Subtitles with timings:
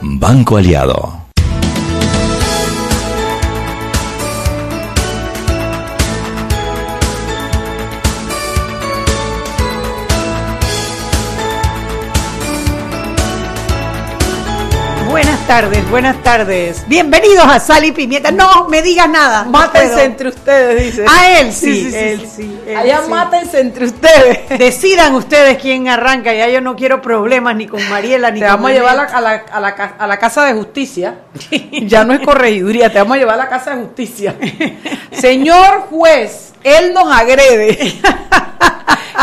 [0.00, 1.17] Banco Aliado.
[15.48, 16.84] Tardes, buenas tardes.
[16.88, 18.30] Bienvenidos a Sal y Pimienta.
[18.30, 19.44] No me digas nada.
[19.44, 21.06] Mátense entre ustedes, dice.
[21.08, 22.26] A él sí, Sí, sí, sí, él sí.
[22.36, 24.48] sí, él Allá mátense entre ustedes.
[24.58, 26.34] Decidan ustedes quién arranca.
[26.34, 28.96] Ya yo no quiero problemas ni con Mariela ni Te con vamos a llevar a
[28.96, 31.14] la, a, la, a, la, ca- a la casa de justicia.
[31.82, 34.34] Ya no es corregiduría, te vamos a llevar a la casa de justicia.
[35.12, 37.94] Señor juez, él nos agrede.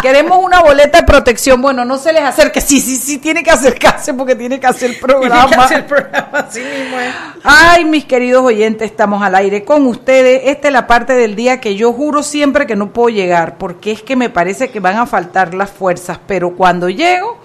[0.06, 1.60] Queremos una boleta de protección.
[1.64, 2.62] Bueno, no se les acerque.
[2.62, 5.48] Sí, sí, sí, tiene que acercarse porque tiene que hacer programa.
[5.48, 7.00] Tiene que hacer programa mismo.
[7.00, 7.12] ¿eh?
[7.44, 10.44] Ay, mis queridos oyentes, estamos al aire con ustedes.
[10.46, 13.94] Esta es la parte del día que yo juro siempre que no puedo llegar, porque
[13.94, 17.40] es que me parece que van a faltar las fuerzas, pero cuando llego,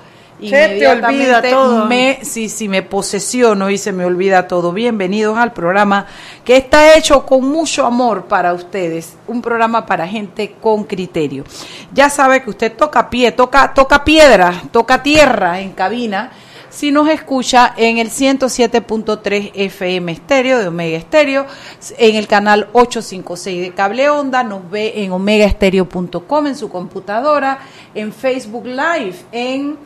[0.48, 1.84] Se te olvida inmediatamente todo.
[1.86, 4.72] me, sí, sí, me posesiono y se me olvida todo.
[4.72, 6.06] Bienvenidos al programa
[6.44, 11.44] que está hecho con mucho amor para ustedes, un programa para gente con criterio.
[11.92, 16.30] Ya sabe que usted toca pie, toca, toca piedra, toca tierra en cabina
[16.70, 21.46] si nos escucha en el 107.3 FM estéreo de Omega Estéreo,
[21.98, 27.58] en el canal 856 de Cable Onda, nos ve en omegaestereo.com en su computadora,
[27.92, 29.76] en Facebook Live, en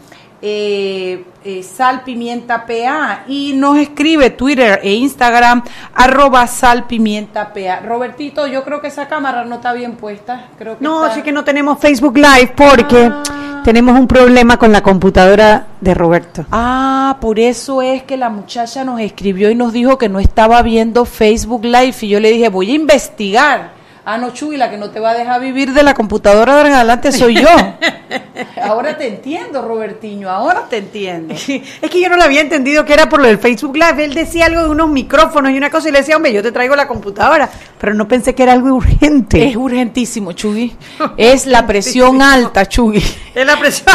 [0.47, 5.63] eh, eh, Sal Pimienta PA y nos escribe Twitter e Instagram
[5.95, 7.81] arroba Sal Pimienta PA.
[7.81, 10.49] Robertito, yo creo que esa cámara no está bien puesta.
[10.59, 13.63] Creo que No, está- sí que no tenemos Facebook Live porque Ah.
[13.65, 16.45] tenemos un problema con la computadora de Roberto.
[16.53, 20.61] Ah, por eso es que la muchacha nos escribió y nos dijo que no estaba
[20.61, 23.71] viendo Facebook Live y yo le dije, voy a investigar.
[24.05, 26.71] Ah, no, Chuy, la que no te va a dejar vivir de la computadora de
[26.75, 27.49] adelante soy yo.
[28.63, 31.35] ahora te entiendo, Robertiño, ahora te entiendo.
[31.45, 34.05] Es que yo no lo había entendido que era por lo del Facebook Live.
[34.05, 36.53] Él decía algo de unos micrófonos y una cosa y le decía, hombre, yo te
[36.53, 37.49] traigo la computadora.
[37.79, 39.49] Pero no pensé que era algo urgente.
[39.49, 40.77] Es urgentísimo, Chuy.
[41.17, 43.03] Es la presión alta, Chuy.
[43.35, 43.95] Es la presión.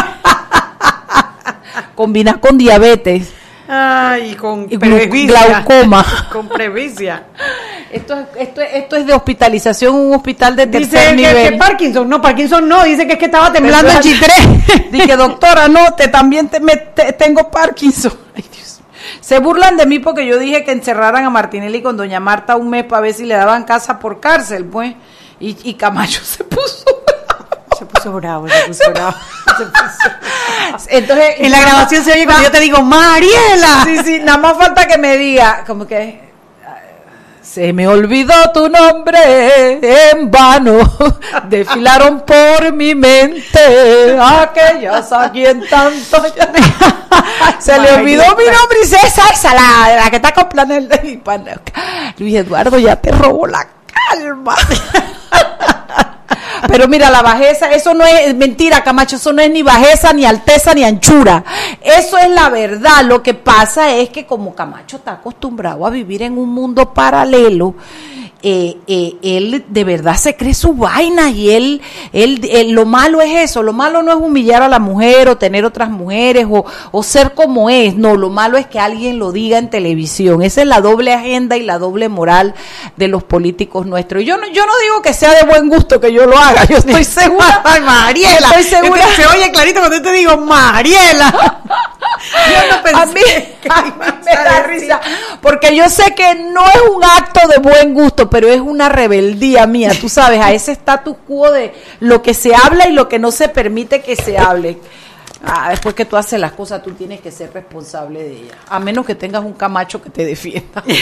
[1.95, 3.38] Combinada con diabetes.
[3.71, 5.45] Ay, con Y previcia.
[5.63, 6.03] glaucoma.
[6.33, 7.23] Con previcia.
[7.91, 11.51] Esto es, esto, es- esto es de hospitalización, un hospital de Dice tercer nivel.
[11.51, 12.09] que Parkinson.
[12.09, 12.83] No, Parkinson no.
[12.83, 14.57] Dice que es que estaba temblando el Temblando.
[14.65, 14.89] chitré.
[14.91, 18.13] Dije, doctora, no, te, también te, me- te- tengo Parkinson.
[18.35, 18.79] Ay, Dios.
[19.21, 22.69] Se burlan de mí porque yo dije que encerraran a Martinelli con doña Marta un
[22.71, 24.95] mes para ver si le daban casa por cárcel, pues.
[25.39, 26.85] Y, y Camacho se puso.
[27.79, 29.15] Se puso bravo, se puso bravo.
[29.57, 33.83] Se puso- Entonces, En la grabación se oye cuando yo te digo, Mariela.
[33.85, 36.27] Sí, sí, nada más falta que me diga, como que.
[37.41, 40.77] Se me olvidó tu nombre en vano,
[41.49, 46.21] desfilaron por mi mente aquellas a quien tanto
[47.57, 51.21] Se le olvidó mi nombre y César Salada, la que está con Planel de.
[52.19, 53.65] Luis Eduardo ya te robó la
[54.11, 54.55] calma.
[56.67, 60.25] Pero mira, la bajeza, eso no es mentira, Camacho, eso no es ni bajeza, ni
[60.25, 61.43] alteza, ni anchura.
[61.81, 63.03] Eso es la verdad.
[63.05, 67.75] Lo que pasa es que como Camacho está acostumbrado a vivir en un mundo paralelo,
[68.41, 71.81] eh, eh, él de verdad se cree su vaina y él,
[72.13, 75.37] él, él- lo malo es eso, lo malo no es humillar a la mujer o
[75.37, 79.31] tener otras mujeres o, o ser como es, no, lo malo es que alguien lo
[79.31, 82.53] diga en televisión, esa es la doble agenda y la doble moral
[82.95, 84.23] de los políticos nuestros.
[84.23, 86.77] Yo no, yo no digo que sea de buen gusto que yo lo haga, yo
[86.77, 88.47] estoy segura, Mariela.
[88.47, 91.61] estoy segura, se oye clarito cuando yo te digo, Mariela.
[92.19, 93.21] Yo no pensé a mí,
[93.61, 95.01] que a mí ibas me a da risa,
[95.41, 99.65] porque yo sé que no es un acto de buen gusto, pero es una rebeldía
[99.67, 103.19] mía, tú sabes, a ese status quo de lo que se habla y lo que
[103.19, 104.79] no se permite que se hable.
[105.43, 108.79] Ah, después que tú haces las cosas, tú tienes que ser responsable de ellas, a
[108.79, 110.83] menos que tengas un camacho que te defienda.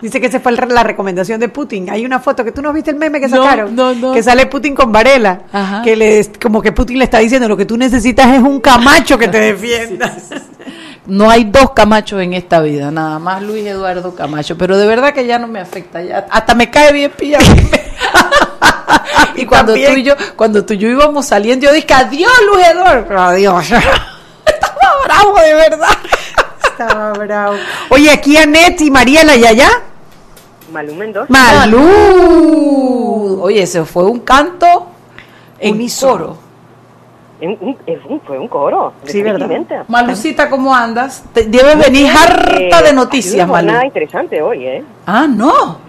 [0.00, 1.90] Dice que esa fue la recomendación de Putin.
[1.90, 3.74] Hay una foto que tú no viste el meme que sacaron.
[3.74, 4.12] no, no.
[4.12, 5.42] Que sale Putin con Varela.
[5.52, 5.82] Ajá.
[5.82, 9.18] Que le, como que Putin le está diciendo, lo que tú necesitas es un camacho
[9.18, 10.16] que te defienda.
[11.08, 15.14] No hay dos Camachos en esta vida, nada más Luis Eduardo Camacho, pero de verdad
[15.14, 17.38] que ya no me afecta, ya hasta me cae bien pilla.
[19.34, 19.94] y cuando también.
[19.94, 23.64] tú y yo, cuando tú y yo íbamos saliendo, yo dije, adiós Luis Eduardo, adiós.
[24.44, 25.98] Estaba bravo de verdad.
[26.62, 27.56] Estaba bravo.
[27.88, 29.70] Oye, aquí Anet y Mariela y allá.
[30.72, 31.26] Malú Mendoza.
[31.28, 33.40] Malú.
[33.42, 34.86] Oye, ese fue un canto
[35.58, 36.12] en Unísono.
[36.12, 36.36] coro.
[37.40, 38.92] En- un- fue un coro.
[39.04, 39.48] Sí, ¿verdad?
[39.86, 41.24] Malucita, ¿cómo andas?
[41.32, 43.72] Te- debes venir harta Eh, de noticias, Malú.
[43.84, 44.84] interesante hoy, ¿eh?
[45.06, 45.86] Ah, no.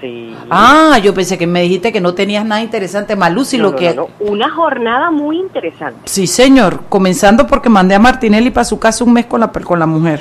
[0.00, 0.36] Sí.
[0.50, 3.76] Ah, yo pensé que me dijiste que no tenías nada interesante, Malusi, No, lo no,
[3.76, 3.94] que...
[3.94, 4.26] no, no.
[4.30, 6.00] Una jornada muy interesante.
[6.04, 9.78] Sí, señor, comenzando porque mandé a Martinelli para su casa un mes con la, con
[9.78, 10.20] la mujer.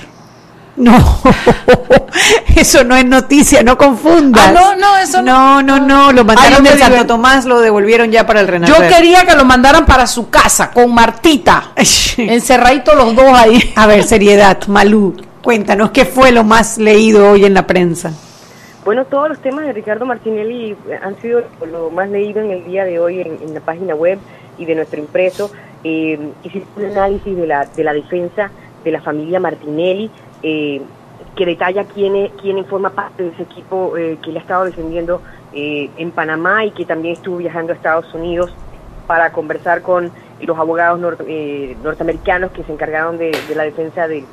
[0.76, 0.98] No,
[2.56, 4.48] eso no es noticia, no confundas.
[4.48, 5.62] Ah, no, no, eso no.
[5.62, 8.52] No, no, no, lo mandaron yo de Santo Tomás, lo devolvieron ya para el Yo
[8.54, 8.90] Renacer.
[8.90, 11.72] quería que lo mandaran para su casa con Martita,
[12.18, 13.72] encerraditos los dos ahí.
[13.76, 18.12] A ver, seriedad, Malú, cuéntanos qué fue lo más leído hoy en la prensa.
[18.84, 22.84] Bueno, todos los temas de Ricardo Martinelli han sido lo más leído en el día
[22.84, 24.20] de hoy en, en la página web
[24.58, 25.52] y de nuestro impreso.
[25.84, 28.50] Eh, hicimos un análisis de la, de la defensa
[28.84, 30.12] de la familia Martinelli,
[30.44, 30.82] eh,
[31.36, 35.22] que detalla quién, quién forma parte de ese equipo eh, que le ha estado defendiendo
[35.54, 38.52] eh, en Panamá y que también estuvo viajando a Estados Unidos
[39.08, 44.26] para conversar con los abogados eh, norteamericanos que se encargaron de, la defensa de-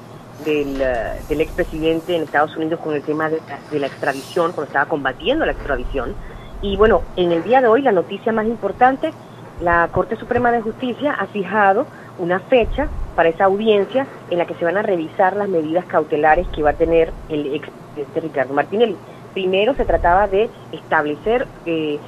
[0.44, 4.86] del, eh, del expresidente en Estados Unidos con el tema de la extradición, cuando estaba
[4.86, 6.14] combatiendo la extradición.
[6.62, 9.12] Y bueno, en el día de hoy la noticia más importante,
[9.60, 11.86] la Corte Suprema de Justicia ha fijado
[12.18, 12.88] una fecha
[13.20, 16.70] para esa audiencia en la que se van a revisar las medidas cautelares que va
[16.70, 18.96] a tener el expresidente Ricardo Martinelli.
[19.34, 21.98] Primero se trataba de establecer eh,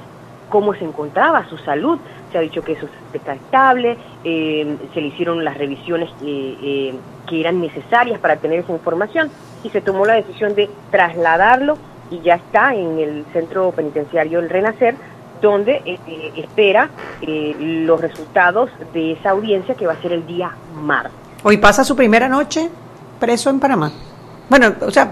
[0.49, 1.99] cómo se encontraba su salud.
[2.31, 6.95] Se ha dicho que eso está estable, eh, se le hicieron las revisiones eh, eh,
[7.29, 9.29] que eran necesarias para tener esa información
[9.63, 11.77] y se tomó la decisión de trasladarlo
[12.09, 14.95] y ya está en el centro penitenciario El Renacer,
[15.43, 16.89] donde eh, eh, espera
[17.21, 20.49] eh, los resultados de esa audiencia que va a ser el día
[20.81, 21.11] martes.
[21.43, 22.69] Hoy pasa su primera noche
[23.19, 23.91] preso en Panamá.
[24.49, 25.11] Bueno, o sea,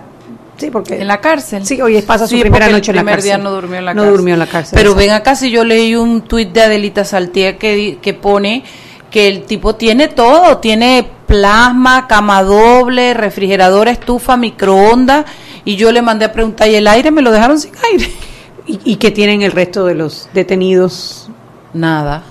[0.57, 0.99] sí, porque...
[1.01, 1.65] En la cárcel.
[1.65, 3.29] Sí, hoy pasa su Sí, primera noche en la El primer cárcel.
[3.29, 4.17] día no durmió en la No cárcel.
[4.17, 4.77] durmió en la cárcel.
[4.77, 8.63] Pero ven acá, si yo leí un tuit de Adelita Saltier que, di- que pone
[9.09, 15.25] que el tipo tiene todo, tiene plasma, cama doble, refrigerador, estufa, microondas,
[15.65, 18.09] y yo le mandé a preguntar, ¿y el aire me lo dejaron sin aire?
[18.71, 21.29] ¿Y, y qué tienen el resto de los detenidos?
[21.73, 22.23] Nada.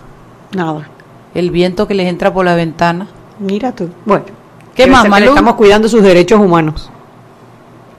[0.57, 0.89] Nada.
[1.35, 3.07] El viento que les entra por la ventana.
[3.39, 3.91] Mira tú.
[4.05, 4.25] Bueno.
[4.75, 5.29] ¿Qué más, Malú?
[5.31, 6.91] Estamos cuidando sus derechos humanos.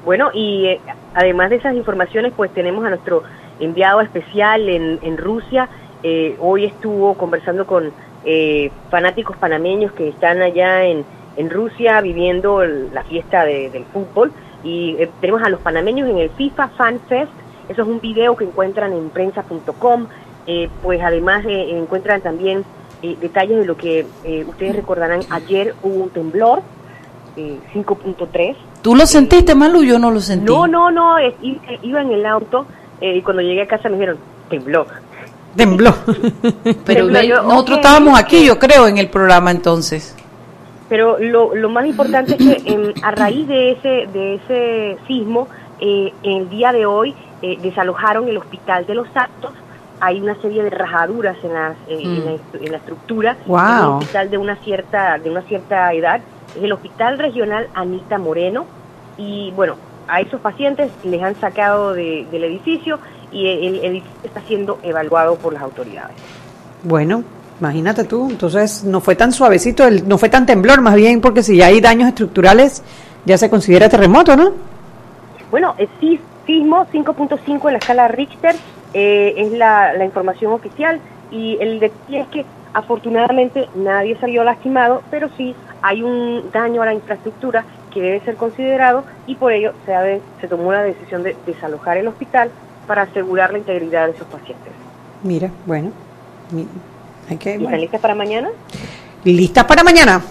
[0.05, 0.79] Bueno, y eh,
[1.13, 3.23] además de esas informaciones, pues tenemos a nuestro
[3.59, 5.69] enviado especial en, en Rusia.
[6.01, 7.91] Eh, hoy estuvo conversando con
[8.25, 11.05] eh, fanáticos panameños que están allá en,
[11.37, 14.31] en Rusia viviendo el- la fiesta de- del fútbol.
[14.63, 17.31] Y eh, tenemos a los panameños en el FIFA Fan Fest.
[17.71, 20.07] Eso es un video que encuentran en prensa.com.
[20.47, 22.65] Eh, pues además eh, encuentran también
[23.01, 25.21] eh, detalles de lo que eh, ustedes recordarán.
[25.29, 26.61] Ayer hubo un temblor,
[27.37, 28.55] eh, 5.3.
[28.81, 29.83] ¿Tú lo sentiste, Malu?
[29.83, 30.45] Yo no lo sentí.
[30.45, 31.15] No, no, no,
[31.81, 32.65] iba en el auto
[32.99, 34.17] eh, y cuando llegué a casa me dijeron,
[34.49, 34.85] tembló.
[35.55, 35.93] Tembló.
[36.63, 40.15] Pero Tembló, ve- yo, nosotros estábamos aquí, yo creo, en el programa entonces.
[40.89, 45.47] Pero lo, lo más importante es que em, a raíz de ese, de ese sismo,
[45.79, 49.51] eh, el día de hoy eh, desalojaron el hospital de los Santos.
[49.99, 53.37] Hay una serie de rajaduras en, las, eh, en, la, en la estructura.
[53.45, 53.57] Wow.
[53.59, 56.21] Es un hospital de una cierta, de una cierta edad.
[56.57, 58.65] Es el Hospital Regional Anita Moreno.
[59.17, 59.75] Y bueno,
[60.07, 62.97] a esos pacientes les han sacado de- del edificio
[63.31, 66.15] y el, el edificio está siendo evaluado por las autoridades.
[66.83, 67.23] Bueno,
[67.59, 71.43] imagínate tú, entonces no fue tan suavecito, el- no fue tan temblor, más bien porque
[71.43, 72.83] si ya hay daños estructurales,
[73.25, 74.51] ya se considera terremoto, ¿no?
[75.51, 76.19] Bueno, el sis-
[76.51, 78.55] sismo 5.5 en la escala Richter
[78.93, 80.99] eh, es la, la información oficial
[81.31, 86.85] y el detalle es que afortunadamente nadie salió lastimado, pero sí hay un daño a
[86.85, 87.63] la infraestructura
[87.93, 91.35] que debe ser considerado y por ello se, ha de- se tomó la decisión de
[91.45, 92.49] desalojar el hospital
[92.85, 94.73] para asegurar la integridad de esos pacientes.
[95.23, 95.91] Mira, bueno,
[96.51, 96.67] mi-
[97.29, 97.77] hay que, ¿Y ¿Están bueno.
[97.77, 98.49] listas para mañana?
[99.23, 100.21] ¿Listas para mañana?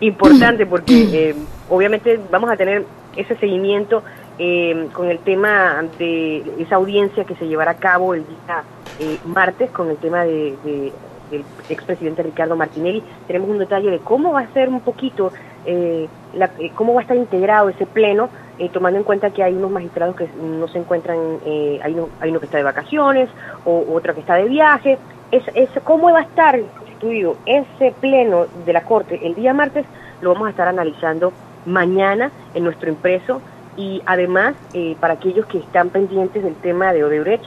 [0.00, 1.34] importante porque eh,
[1.70, 2.84] obviamente vamos a tener
[3.16, 4.02] ese seguimiento
[4.38, 8.62] eh, con el tema de esa audiencia que se llevará a cabo el día
[8.98, 10.92] eh, martes con el tema de, de-
[11.30, 13.02] del expresidente Ricardo Martinelli.
[13.26, 15.32] Tenemos un detalle de cómo va a ser un poquito,
[15.64, 18.28] eh, la- eh, cómo va a estar integrado ese pleno,
[18.72, 22.38] tomando en cuenta que hay unos magistrados que no se encuentran, hay, uno, hay uno
[22.40, 23.28] que está de vacaciones
[23.66, 24.96] o otro que está de viaje.
[25.30, 25.44] Es,
[25.84, 29.84] ¿Cómo va a estar constituido ese pleno de la Corte el día martes?
[30.22, 31.34] Lo vamos a estar analizando
[31.66, 33.42] mañana en nuestro impreso
[33.76, 37.44] y además eh, para aquellos que están pendientes del tema de Odebrecht,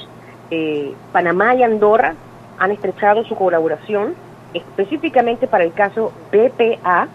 [0.51, 2.13] eh, Panamá y Andorra
[2.59, 4.13] han estrechado su colaboración
[4.53, 7.07] específicamente para el caso BPA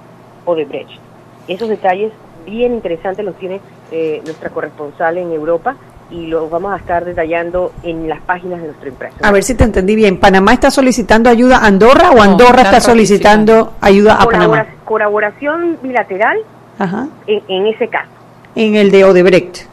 [0.44, 1.00] Odebrecht.
[1.48, 2.12] Esos detalles
[2.46, 5.76] bien interesantes los tiene eh, nuestra corresponsal en Europa
[6.10, 9.16] y los vamos a estar detallando en las páginas de nuestro impreso.
[9.22, 10.18] A ver si te entendí bien.
[10.20, 14.66] ¿Panamá está solicitando ayuda a Andorra o No, Andorra está solicitando ayuda a Colabora- Panamá?
[14.84, 16.38] colaboración bilateral
[16.78, 17.08] Ajá.
[17.26, 18.10] en, en ese caso.
[18.56, 19.66] En el de Odebrecht.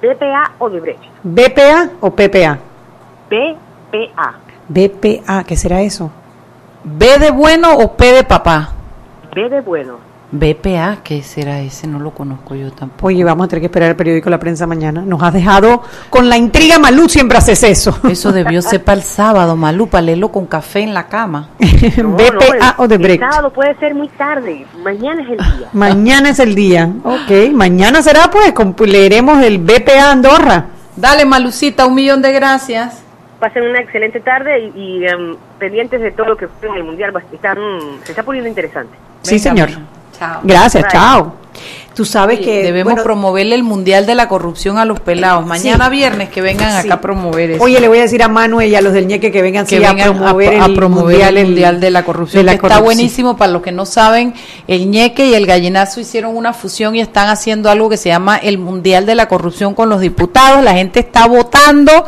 [0.00, 1.02] BPA o de Brecht.
[1.22, 2.58] ¿BPA o PPA?
[3.28, 4.34] BPA.
[4.68, 6.10] BPA, ¿qué será eso?
[6.84, 8.70] ¿B de bueno o P de papá?
[9.34, 10.07] B de bueno.
[10.30, 11.86] BPA, ¿qué será ese?
[11.86, 13.06] No lo conozco yo tampoco.
[13.06, 15.00] Oye, vamos a tener que esperar el periódico La Prensa mañana.
[15.00, 17.98] Nos has dejado con la intriga, Malú, siempre haces eso.
[18.10, 21.48] Eso debió ser para el sábado, Malú, para leerlo con café en la cama.
[22.02, 23.20] No, BPA no, o el- de El Brecht.
[23.22, 24.66] sábado puede ser muy tarde.
[24.84, 25.68] Mañana es el día.
[25.72, 26.92] Mañana es el día.
[27.04, 30.66] Ok, mañana será pues, con- leeremos el BPA Andorra.
[30.96, 33.02] Dale, Malucita, un millón de gracias.
[33.40, 36.84] Pasen una excelente tarde y, y, em, pendientes de todo lo que fue en el
[36.84, 37.14] Mundial.
[37.16, 38.92] va- se está poniendo interesante.
[39.22, 39.68] Sí, Venga, señor.
[40.18, 40.40] Chao.
[40.42, 41.34] Gracias, chao.
[41.94, 45.44] Tú sabes que debemos bueno, promoverle el Mundial de la Corrupción a los pelados.
[45.44, 45.90] Mañana Sí.
[45.90, 46.86] viernes que vengan Sí.
[46.86, 47.64] acá a promover eso.
[47.64, 49.70] Oye, le voy a decir a Manuel y a los del ñeque que vengan, que
[49.78, 52.52] sí, vengan a promover, a, el, promover mundial, el Mundial de la Corrupción, de la
[52.52, 52.84] que está corrupción.
[52.84, 53.36] buenísimo.
[53.36, 54.32] Para los que no saben,
[54.68, 58.36] el ñeque y el gallinazo hicieron una fusión y están haciendo algo que se llama
[58.36, 60.62] el Mundial de la Corrupción con los diputados.
[60.62, 62.06] La gente está votando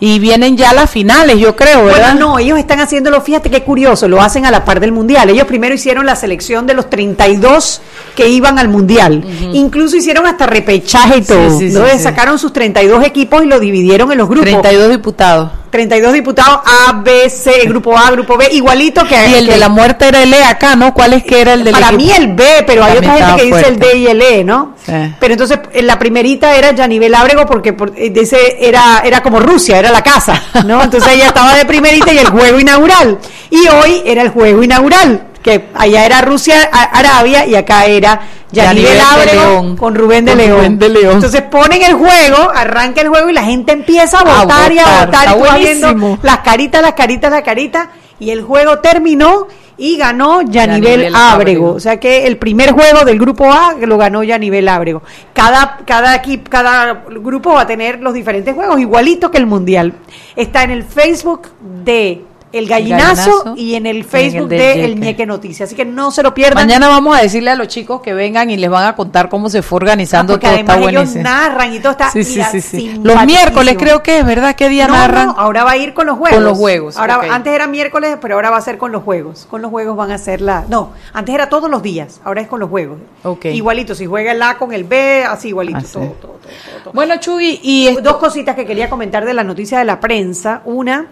[0.00, 2.12] y vienen ya las finales, yo creo, ¿verdad?
[2.12, 5.28] Bueno, no, ellos están haciéndolo, fíjate qué curioso, lo hacen a la par del Mundial.
[5.30, 7.80] Ellos primero hicieron la selección de los 32
[8.14, 9.24] que iban al Mundial.
[9.52, 11.50] Incluso hicieron hasta repechaje y todo.
[11.50, 12.02] sí, sí, Entonces sí.
[12.04, 14.44] sacaron sus 32 equipos y lo dividieron en los grupos.
[14.48, 15.50] 32 diputados.
[15.70, 19.58] 32 diputados A, B, C, grupo A, grupo B, igualito que Y el que- de
[19.58, 20.94] la muerte era el E acá, ¿no?
[20.94, 23.46] ¿Cuál es que era el de Para mí el B, pero hay otra gente que
[23.56, 23.78] dice el.
[23.78, 24.74] D y el E, ¿no?
[24.84, 24.92] Sí.
[25.20, 29.40] Pero entonces en la primerita era Yanivel Ábrego porque por- eh, ese era era como
[29.40, 30.82] Rusia, era la casa, ¿no?
[30.82, 33.18] Entonces ella estaba de primerita y el juego inaugural.
[33.50, 39.00] Y hoy era el juego inaugural, que allá era Rusia, Arabia y acá era de
[39.00, 40.58] Ábrego con Rubén de, Con León.
[40.58, 41.14] Rubén de León.
[41.14, 44.78] Entonces ponen el juego, arranca el juego y la gente empieza a A votar y
[44.78, 45.28] a votar.
[45.28, 47.88] y tú vas viendo las caritas, las caritas, las caritas
[48.20, 49.46] y el juego terminó
[49.80, 51.16] y ganó Yanivel Yanivel Ábrego.
[51.16, 51.72] Ábrego.
[51.72, 55.02] O sea que el primer juego del grupo A lo ganó Yanivel Ábrego.
[55.32, 59.94] Cada, cada equipo, cada grupo va a tener los diferentes juegos, igualito que el mundial.
[60.34, 64.84] Está en el Facebook de El Gallinazo, Gallinazo y en el en Facebook el de
[64.84, 65.26] El Ñeque.
[65.26, 65.68] Noticias.
[65.68, 66.66] Así que no se lo pierdan.
[66.66, 69.50] Mañana vamos a decirle a los chicos que vengan y les van a contar cómo
[69.50, 70.56] se fue organizando porque todo.
[70.56, 71.24] Está ellos buenísimo.
[71.24, 73.00] narran y todo está Sí, sí, sí, sí.
[73.02, 74.54] Los miércoles creo que es, ¿verdad?
[74.56, 75.26] ¿Qué día No, narran?
[75.26, 76.36] no, ahora va a ir con los juegos.
[76.36, 77.20] Con los juegos, Ahora.
[77.30, 79.46] Antes era miércoles, pero ahora va a ser con los juegos.
[79.50, 80.64] Con los juegos van a ser la...
[80.68, 82.98] No, antes era todos los días, ahora es con los juegos.
[83.24, 83.44] Ok.
[83.46, 85.92] Igualito, si juega el A con el B, así igualito, Así.
[85.92, 86.92] todo, todo, todo, todo, todo.
[86.94, 90.62] Bueno, Chugui, y esto- Dos cositas que quería comentar de la noticia de la prensa.
[90.64, 91.06] Una,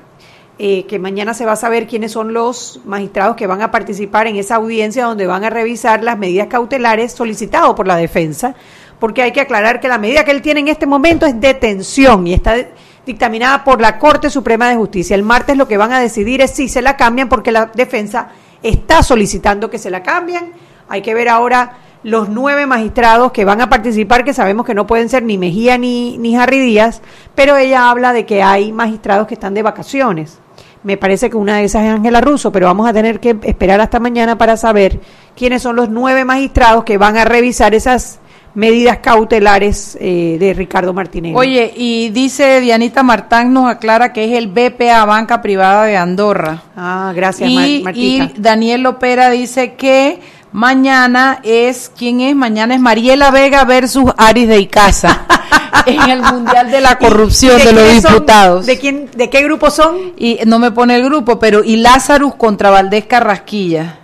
[0.58, 4.26] eh, que mañana se va a saber quiénes son los magistrados que van a participar
[4.26, 8.54] en esa audiencia donde van a revisar las medidas cautelares solicitadas por la defensa,
[8.98, 12.26] porque hay que aclarar que la medida que él tiene en este momento es detención
[12.26, 12.54] y está
[13.04, 15.14] dictaminada por la Corte Suprema de Justicia.
[15.14, 18.28] El martes lo que van a decidir es si se la cambian porque la defensa
[18.62, 20.52] está solicitando que se la cambien.
[20.88, 24.86] Hay que ver ahora los nueve magistrados que van a participar, que sabemos que no
[24.86, 27.02] pueden ser ni Mejía ni, ni Díaz,
[27.34, 30.38] pero ella habla de que hay magistrados que están de vacaciones.
[30.82, 33.80] Me parece que una de esas es Ángela Russo, pero vamos a tener que esperar
[33.80, 35.00] hasta mañana para saber
[35.34, 38.20] quiénes son los nueve magistrados que van a revisar esas
[38.56, 41.34] medidas cautelares eh, de Ricardo Martínez.
[41.36, 46.62] Oye, y dice Dianita Martán nos aclara que es el BPA, Banca Privada de Andorra.
[46.74, 48.32] Ah, gracias, y, y.
[48.38, 50.20] Daniel Lopera dice que
[50.56, 52.34] mañana es, ¿quién es?
[52.34, 55.26] Mañana es Mariela Vega versus Aris de Icaza
[55.86, 58.12] en el Mundial de la Corrupción ¿Y de, los son?
[58.12, 58.66] Diputados.
[58.66, 60.14] ¿De, quién, ¿De qué grupo son?
[60.16, 63.98] Y no me pone el grupo, pero y Lazarus contra Valdés Carrasquilla.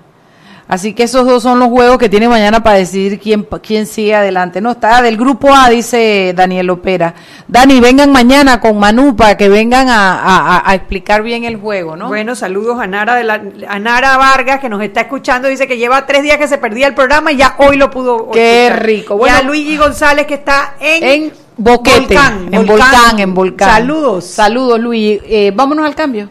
[0.73, 4.15] Así que esos dos son los juegos que tiene mañana para decidir quién, quién sigue
[4.15, 4.63] adelante.
[4.63, 7.13] No, está del grupo A, dice Daniel Opera.
[7.47, 11.95] Dani, vengan mañana con Manu para que vengan a, a- a explicar bien el juego,
[11.95, 12.09] ¿no?
[12.09, 15.47] Bueno, saludos a Nara, de la, a Nara Vargas que nos está escuchando.
[15.49, 18.31] Dice que lleva tres días que se perdía el programa y ya hoy lo pudo.
[18.31, 18.87] Qué escuchar.
[18.87, 19.15] rico.
[19.17, 22.67] y Bueno, a Luigi González que está en, en Boquete, Volcán, en Volcán.
[22.91, 23.69] Volcán, en Volcán.
[23.69, 24.25] Saludos.
[24.25, 25.21] Saludos, Luis.
[25.29, 26.31] Eh, vámonos al cambio.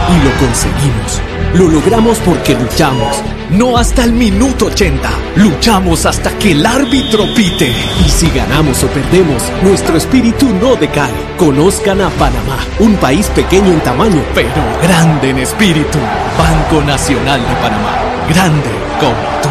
[0.10, 1.22] Y lo conseguimos.
[1.54, 3.35] Lo logramos porque luchamos.
[3.50, 5.10] No hasta el minuto 80.
[5.36, 7.74] Luchamos hasta que el árbitro pite.
[8.06, 11.12] Y si ganamos o perdemos, nuestro espíritu no decae.
[11.38, 14.50] Conozcan a Panamá, un país pequeño en tamaño, pero
[14.82, 16.00] grande en espíritu.
[16.38, 17.98] Banco Nacional de Panamá.
[18.30, 19.50] Grande como tú.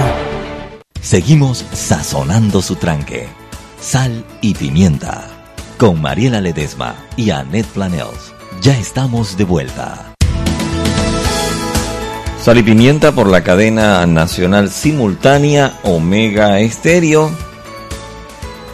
[1.01, 3.29] Seguimos sazonando su tranque.
[3.81, 5.29] Sal y pimienta
[5.79, 8.33] con Mariela Ledesma y Annette Planels.
[8.63, 10.14] Ya estamos de vuelta.
[12.45, 17.31] Sal y pimienta por la cadena nacional simultánea Omega Estéreo.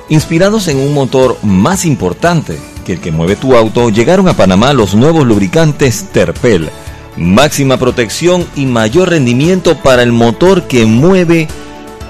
[0.09, 4.73] Inspirados en un motor más importante que el que mueve tu auto, llegaron a Panamá
[4.73, 6.69] los nuevos lubricantes Terpel.
[7.17, 11.47] Máxima protección y mayor rendimiento para el motor que mueve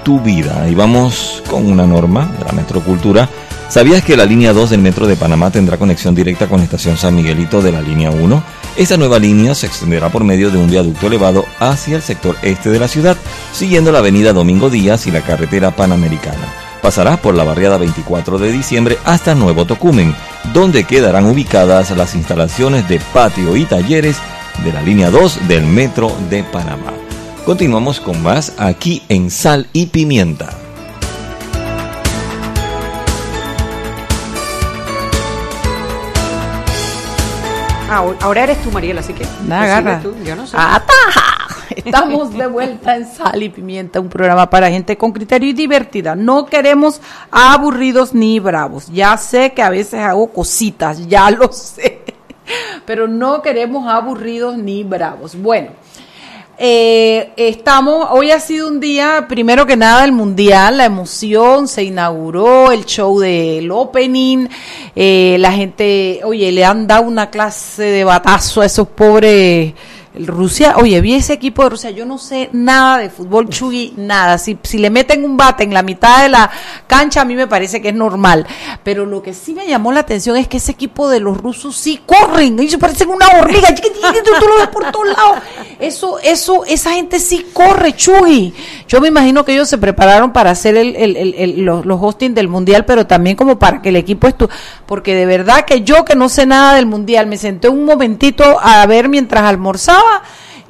[0.03, 0.67] tu vida.
[0.67, 3.29] Y vamos con una norma de la Metrocultura
[3.71, 6.97] ¿Sabías que la línea 2 del Metro de Panamá tendrá conexión directa con la estación
[6.97, 8.43] San Miguelito de la línea 1?
[8.75, 12.69] Esta nueva línea se extenderá por medio de un viaducto elevado hacia el sector este
[12.69, 13.15] de la ciudad,
[13.53, 16.53] siguiendo la avenida Domingo Díaz y la carretera panamericana.
[16.81, 20.13] Pasará por la barriada 24 de diciembre hasta Nuevo Tocumen,
[20.53, 24.17] donde quedarán ubicadas las instalaciones de patio y talleres
[24.65, 26.91] de la línea 2 del Metro de Panamá.
[27.45, 30.57] Continuamos con más aquí en Sal y Pimienta.
[37.93, 39.27] Ah, ahora eres tú, Mariela, así que.
[39.45, 39.99] Nada, agarra.
[39.99, 40.55] Tú, yo no sé.
[41.75, 46.15] Estamos de vuelta en Sal y Pimienta, un programa para gente con criterio y divertida.
[46.15, 48.87] No queremos aburridos ni bravos.
[48.87, 52.01] Ya sé que a veces hago cositas, ya lo sé.
[52.85, 55.35] Pero no queremos aburridos ni bravos.
[55.35, 55.71] Bueno.
[56.57, 61.83] Eh, estamos, hoy ha sido un día, primero que nada, el mundial, la emoción, se
[61.83, 64.47] inauguró el show del opening,
[64.95, 69.73] eh, la gente, oye, le han dado una clase de batazo a esos pobres
[70.13, 74.37] Rusia, oye, vi ese equipo de Rusia, yo no sé nada de fútbol, Chugi, nada.
[74.37, 76.51] Si, si le meten un bate en la mitad de la
[76.85, 78.45] cancha, a mí me parece que es normal.
[78.83, 81.77] Pero lo que sí me llamó la atención es que ese equipo de los rusos
[81.77, 85.39] sí corren, ellos parecen una hormiga, tú lo ves por todos lados.
[85.79, 88.53] Eso, eso, esa gente sí corre, Chugi.
[88.89, 92.33] Yo me imagino que ellos se prepararon para hacer el, el, el, los, los hosting
[92.33, 94.53] del mundial, pero también como para que el equipo estuviera,
[94.85, 98.43] porque de verdad que yo que no sé nada del mundial, me senté un momentito
[98.61, 100.00] a ver mientras almorzaba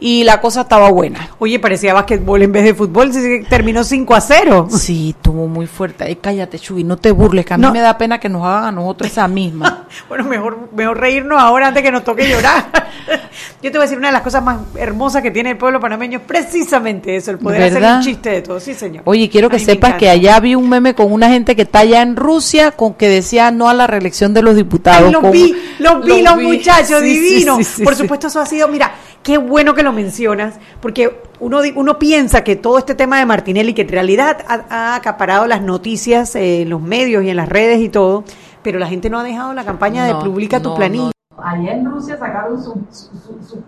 [0.01, 1.29] y la cosa estaba buena.
[1.37, 3.11] Oye, parecía basquetbol en vez de fútbol,
[3.47, 4.67] terminó 5 a 0.
[4.71, 6.03] Sí, estuvo muy fuerte.
[6.05, 8.65] Ay, cállate, Chuy, no te burles, que a mí me da pena que nos hagan
[8.65, 9.85] a nosotros esa misma.
[10.09, 12.71] bueno, mejor, mejor reírnos ahora antes que nos toque llorar.
[13.61, 15.79] Yo te voy a decir una de las cosas más hermosas que tiene el pueblo
[15.79, 18.59] panameño es precisamente eso, el poder hacer un chiste de todo.
[18.59, 19.03] Sí, señor.
[19.05, 22.01] Oye, quiero que sepas que allá vi un meme con una gente que está allá
[22.01, 25.11] en Rusia con que decía no a la reelección de los diputados.
[25.11, 27.67] los vi, los vi, los, muchachos divinos.
[27.83, 28.91] Por supuesto, eso ha sido, mira,
[29.23, 33.73] qué bueno que lo mencionas, porque uno, uno piensa que todo este tema de Martinelli,
[33.73, 37.89] que en realidad ha, acaparado las noticias en los medios y en las redes y
[37.89, 38.23] todo,
[38.63, 41.11] pero la gente no ha dejado la campaña de publica tu planilla.
[41.37, 43.63] Allá en Rusia sacaron su, su, su,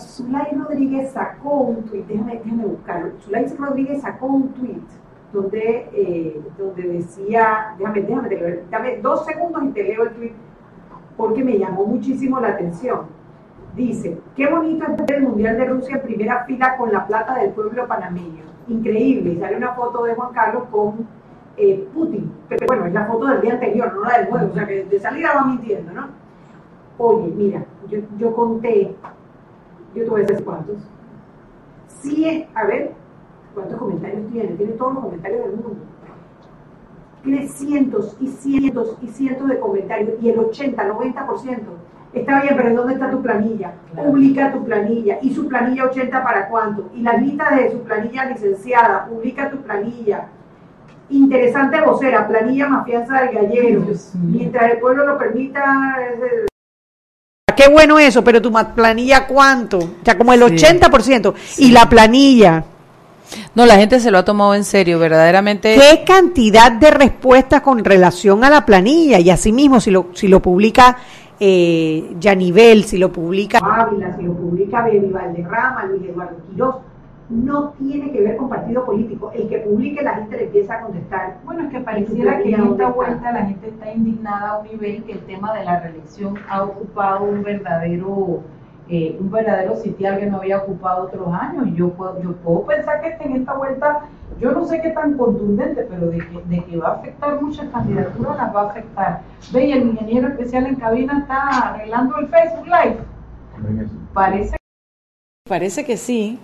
[0.00, 3.12] Zulay Rodríguez sacó un tuit, déjame, déjame buscarlo.
[3.22, 4.82] Zulay Rodríguez sacó un tuit
[5.32, 10.32] donde, eh, donde decía, déjame, déjame, dame dos segundos y te leo el tuit
[11.16, 13.17] porque me llamó muchísimo la atención
[13.76, 17.34] Dice, qué bonito es ver el Mundial de Rusia en primera fila con la plata
[17.36, 18.42] del pueblo panameño.
[18.68, 19.32] Increíble.
[19.32, 21.06] Y sale una foto de Juan Carlos con
[21.56, 22.32] eh, Putin.
[22.48, 24.50] Pero bueno, es la foto del día anterior, no la del nuevo.
[24.50, 26.08] O sea que de salida va mintiendo, ¿no?
[26.98, 28.96] Oye, mira, yo, yo conté,
[29.94, 30.78] yo a decir cuántos.
[31.86, 32.92] Sí, a ver,
[33.54, 34.48] ¿cuántos comentarios tiene?
[34.54, 35.76] Tiene todos los comentarios del mundo.
[37.22, 41.58] Tiene cientos y cientos y cientos de comentarios y el 80, 90%
[42.12, 43.72] Está bien, pero ¿dónde está tu planilla?
[43.94, 45.18] Publica tu planilla.
[45.20, 46.90] ¿Y su planilla 80 para cuánto?
[46.94, 50.26] Y la lista de su planilla licenciada, publica tu planilla.
[51.10, 53.84] Interesante vocera, planilla más fianza del gallero.
[54.22, 55.96] Mientras el pueblo lo permita...
[57.54, 59.78] Qué bueno eso, pero tu planilla cuánto?
[59.78, 61.34] O sea, como el 80%.
[61.58, 62.64] Y la planilla...
[63.54, 65.74] No, la gente se lo ha tomado en serio, verdaderamente.
[65.74, 69.18] ¿Qué cantidad de respuestas con relación a la planilla?
[69.18, 70.96] Y asimismo, si lo, si lo publica
[71.40, 76.76] eh, Yanivel, si lo publica Ávila, si lo publica Baby Valderrama, Luis Eduardo Quiroz,
[77.30, 79.30] no tiene que ver con partido político.
[79.34, 81.36] El que publique la gente le empieza a contestar.
[81.44, 85.04] Bueno, es que pareciera que en esta vuelta la gente está indignada a un nivel
[85.04, 88.42] que el tema de la reelección ha ocupado un verdadero
[88.90, 91.66] eh, un verdadero sitial que no había ocupado otros años.
[91.68, 94.00] Y yo puedo, yo puedo pensar que en esta vuelta,
[94.40, 97.68] yo no sé qué tan contundente, pero de que, de que va a afectar muchas
[97.70, 99.20] candidaturas, las va a afectar.
[99.52, 102.98] Ve, y el ingeniero especial en cabina está arreglando el Facebook Live.
[104.12, 104.56] Parece,
[105.48, 106.38] parece que sí.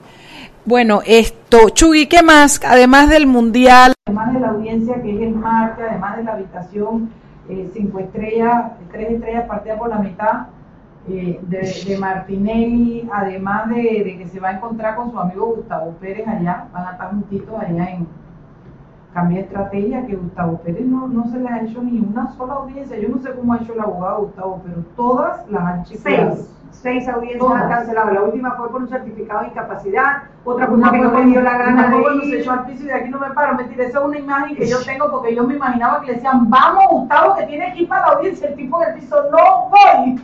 [0.64, 2.60] Bueno, esto, Chugui, ¿qué más?
[2.64, 3.92] Además del Mundial.
[4.06, 7.10] Además de la audiencia que es el martes, además de la habitación
[7.48, 10.46] eh, cinco estrellas, tres estrellas partidas por la mitad
[11.08, 16.26] eh, de, Martinelli, además de, que se va a encontrar con su amigo Gustavo Pérez
[16.26, 18.06] allá, van a estar juntitos allá en
[19.12, 22.98] Cambia Estrategia, que Gustavo Pérez no, no se le ha hecho ni una sola audiencia.
[22.98, 26.36] Yo no sé cómo ha hecho el abogado Gustavo, pero todas las han chequeado
[26.82, 28.10] seis audiencias han cancelado.
[28.12, 31.86] La última fue por un certificado de incapacidad, otra fue porque no dio la gana.
[31.86, 33.54] Una cuando se echó al piso y de aquí no me paro.
[33.56, 36.50] Mentira, esa es una imagen que yo tengo porque yo me imaginaba que le decían,
[36.50, 38.48] vamos Gustavo, que tiene aquí para la audiencia.
[38.48, 40.20] El tipo del piso, no voy.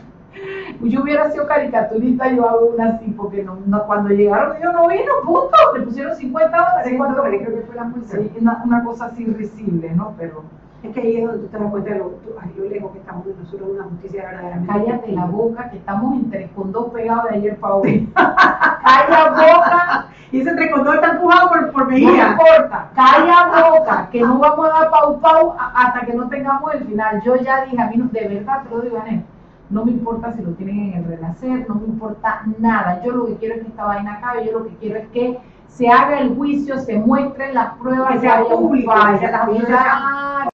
[0.81, 5.11] Yo hubiera sido caricaturista, yo hago una así, porque no, cuando llegaron yo no vino,
[5.25, 5.57] punto.
[5.75, 7.41] Le pusieron 50 dólares.
[7.43, 8.17] creo que fue la multa.
[8.39, 10.13] una, una cosa así risible, ¿no?
[10.17, 10.43] Pero
[10.83, 12.13] es que ahí es donde tú te das cuenta de lo,
[12.57, 14.73] lo lejos que estamos de nosotros una justicia verdaderamente.
[14.73, 18.11] Cállate la boca, que estamos en tres con dos pegados de ayer para hoy.
[18.15, 20.07] Calla boca.
[20.31, 22.09] Y ese tres con dos está empujado por, por Mejía.
[22.09, 26.73] No importa, calla boca, que no vamos a dar pau pau hasta que no tengamos
[26.73, 27.21] el final.
[27.21, 29.23] Yo ya dije, a mí de verdad te lo digo, Anel,
[29.71, 33.01] no me importa si lo tienen en el renacer, no me importa nada.
[33.03, 35.39] Yo lo que quiero es que esta vaina acabe, yo lo que quiero es que
[35.67, 40.50] se haga el juicio, se muestren las pruebas, que sea público, que las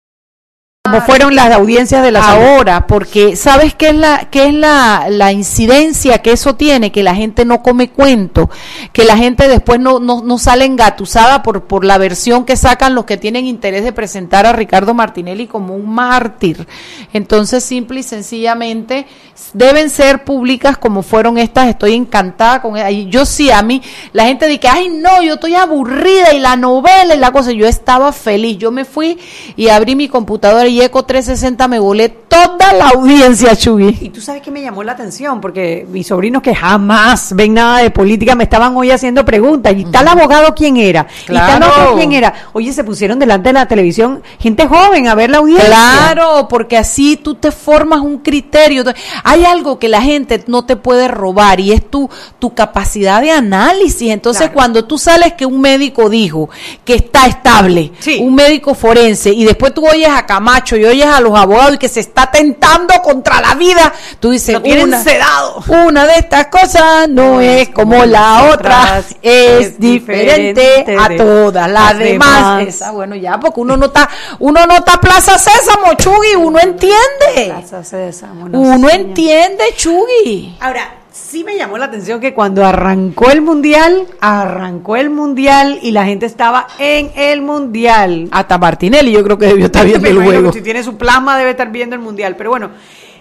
[0.91, 5.07] como fueron las audiencias de la ahora, porque sabes qué es la qué es la,
[5.09, 8.49] la, incidencia que eso tiene, que la gente no come cuento,
[8.93, 12.95] que la gente después no, no, no sale engatusada por, por la versión que sacan
[12.95, 16.67] los que tienen interés de presentar a Ricardo Martinelli como un mártir.
[17.13, 19.07] Entonces, simple y sencillamente
[19.53, 21.67] deben ser públicas como fueron estas.
[21.67, 22.75] Estoy encantada con
[23.09, 23.81] Yo sí, a mí,
[24.13, 27.51] la gente dice, ay no, yo estoy aburrida y la novela y la cosa.
[27.51, 28.57] Yo estaba feliz.
[28.57, 29.17] Yo me fui
[29.55, 33.97] y abrí mi computadora y Eco 360 me volé toda la audiencia, Chugui.
[34.01, 37.79] Y tú sabes que me llamó la atención, porque mis sobrinos que jamás ven nada
[37.79, 39.73] de política me estaban hoy haciendo preguntas.
[39.75, 41.07] ¿Y tal abogado quién era?
[41.27, 42.33] ¿Y tal otro quién era?
[42.53, 45.67] Oye, se pusieron delante de la televisión gente joven a ver la audiencia.
[45.67, 48.83] Claro, porque así tú te formas un criterio.
[49.23, 52.09] Hay algo que la gente no te puede robar y es tu,
[52.39, 54.11] tu capacidad de análisis.
[54.11, 56.49] Entonces, cuando tú sales que un médico dijo
[56.83, 61.21] que está estable, un médico forense, y después tú oyes a Camacho y oyes a
[61.21, 65.63] los abogados y que se está tentando contra la vida, tú dices, una, sedado.
[65.67, 72.67] una de estas cosas no, es como la otra, es, diferente, a todas las, demás.
[72.67, 77.53] Esa, bueno, ya, porque uno no está, uno no está Plaza Sésamo, Chugui, uno entiende.
[77.53, 80.57] Plaza Sésamo, uno entiende, Chugui.
[80.59, 85.91] Ahora, sí me llamó la atención que cuando arrancó el mundial, arrancó el mundial y
[85.91, 88.27] la gente estaba en el mundial.
[88.31, 90.53] Hasta Martinelli, yo creo que debió estar viendo el juego.
[90.53, 92.35] Si tiene su plasma, debe estar viendo el mundial.
[92.37, 92.69] Pero bueno,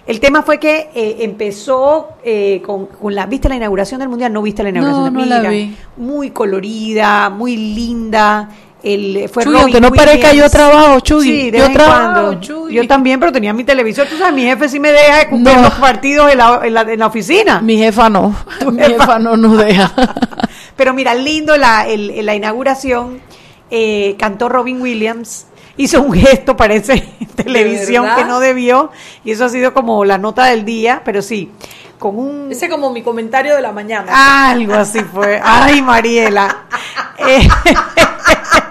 [0.05, 3.25] el tema fue que eh, empezó eh, con, la.
[3.25, 4.31] ¿Viste la inauguración del mundial?
[4.31, 5.75] No viste la inauguración no, no la vi.
[5.97, 8.49] Muy colorida, muy linda
[8.83, 11.23] el fue Chuy, aunque no parezca yo trabajo, Chuy.
[11.23, 14.07] Sí, yo trabajo, Yo también, pero tenía mi televisor.
[14.07, 17.07] Tú sabes, mi jefe sí me deja de cumplir los partidos en la, en, la,
[17.07, 17.59] oficina.
[17.61, 18.35] Mi jefa no.
[18.71, 19.91] Mi jefa, no nos deja.
[20.75, 23.19] pero mira, lindo la, el, la inauguración.
[23.69, 25.47] Eh, cantó Robin Williams.
[25.75, 28.91] Hizo un gesto, parece, televisión que no debió.
[29.23, 31.51] Y eso ha sido como la nota del día, pero sí
[31.97, 32.51] con un...
[32.51, 34.51] Ese como mi comentario de la mañana.
[34.51, 35.41] Algo así fue.
[35.43, 36.65] Ay, Mariela.
[37.17, 37.47] eh,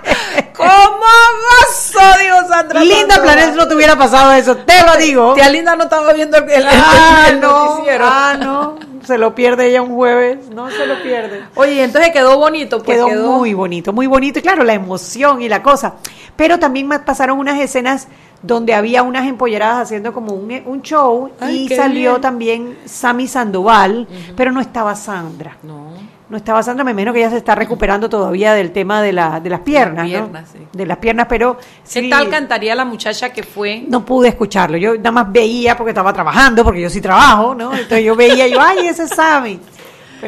[1.07, 2.83] ¿Cómo gozo, digo Sandra?
[2.83, 5.35] Linda Planet no te hubiera pasado eso, te lo digo.
[5.35, 8.05] Tía Linda no estaba viendo el, el, ah, no, noticiero.
[8.09, 11.45] Ah, no, se lo pierde ella un jueves, no se lo pierde.
[11.55, 12.83] Oye, entonces quedó bonito.
[12.83, 14.39] Pues quedó, muy bonito, muy bonito.
[14.39, 15.95] Y claro, la emoción y la cosa.
[16.35, 18.09] Pero también pasaron unas escenas
[18.43, 24.51] donde había unas empolleradas haciendo como un, un show y salió también Sammy Sandoval, pero
[24.53, 25.57] no estaba Sandra.
[25.63, 29.13] No no estaba Sandra, me imagino que ella se está recuperando todavía del tema de,
[29.13, 30.59] la, de las piernas, de las piernas, sí.
[30.73, 31.57] De las piernas, pero...
[31.91, 33.85] ¿Qué tal cantaría la muchacha que fue?
[33.89, 37.73] No pude escucharlo, yo nada más veía porque estaba trabajando, porque yo sí trabajo, ¿no?
[37.73, 39.61] Entonces yo veía, yo, ay, ese es Sammy.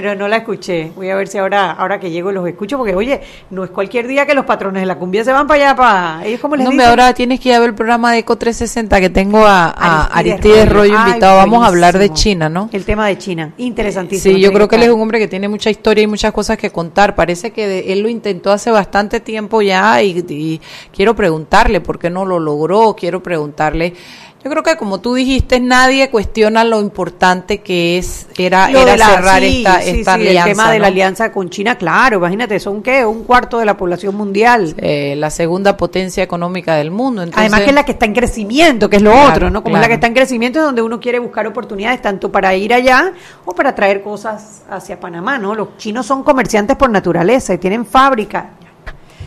[0.01, 0.93] Pero no la escuché.
[0.95, 4.07] Voy a ver si ahora, ahora que llego los escucho, porque oye, no es cualquier
[4.07, 6.65] día que los patrones de la cumbia se van para allá, para ellos como les
[6.65, 6.85] No, dicen.
[6.85, 9.67] me ahora tienes que ir a ver el programa de Eco 360 que tengo a,
[9.71, 11.37] a Aristides Aristides Rollo Ay, invitado.
[11.39, 12.13] Vamos a hablar de.
[12.13, 12.71] China, ¿no?
[12.73, 14.37] El tema de China, interesantísimo.
[14.37, 16.57] Sí, yo creo que él es un hombre que tiene mucha historia y muchas cosas
[16.59, 17.15] que contar.
[17.15, 20.61] Parece que de- él lo intentó hace bastante tiempo ya y, y
[20.95, 22.95] quiero preguntarle por qué no lo logró.
[22.99, 23.95] Quiero preguntarle.
[24.45, 29.43] Yo creo que como tú dijiste, nadie cuestiona lo importante que es era, la- cerrar
[29.43, 30.49] sí, esta, sí, esta sí, alianza.
[30.51, 33.77] El tema de la alianza con China, claro, imagínate, son qué, un cuarto de la
[33.77, 34.75] población mundial.
[34.79, 37.23] Eh, la segunda potencia económica del mundo.
[37.25, 39.65] Entonces, Además que es la que está en crecimiento, que es lo Claro, otro, ¿no?
[39.65, 42.55] Como es la que está en crecimiento es donde uno quiere buscar oportunidades tanto para
[42.55, 43.13] ir allá
[43.45, 45.57] o para traer cosas hacia Panamá, ¿no?
[45.57, 48.45] Los chinos son comerciantes por naturaleza y tienen fábricas,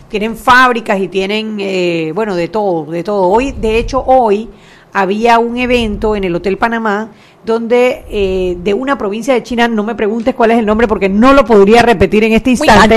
[0.07, 3.27] tienen fábricas y tienen, eh, bueno, de todo, de todo.
[3.27, 4.49] Hoy, de hecho, hoy
[4.93, 7.09] había un evento en el Hotel Panamá
[7.43, 11.09] donde eh, de una provincia de China, no me preguntes cuál es el nombre porque
[11.09, 12.95] no lo podría repetir en este instante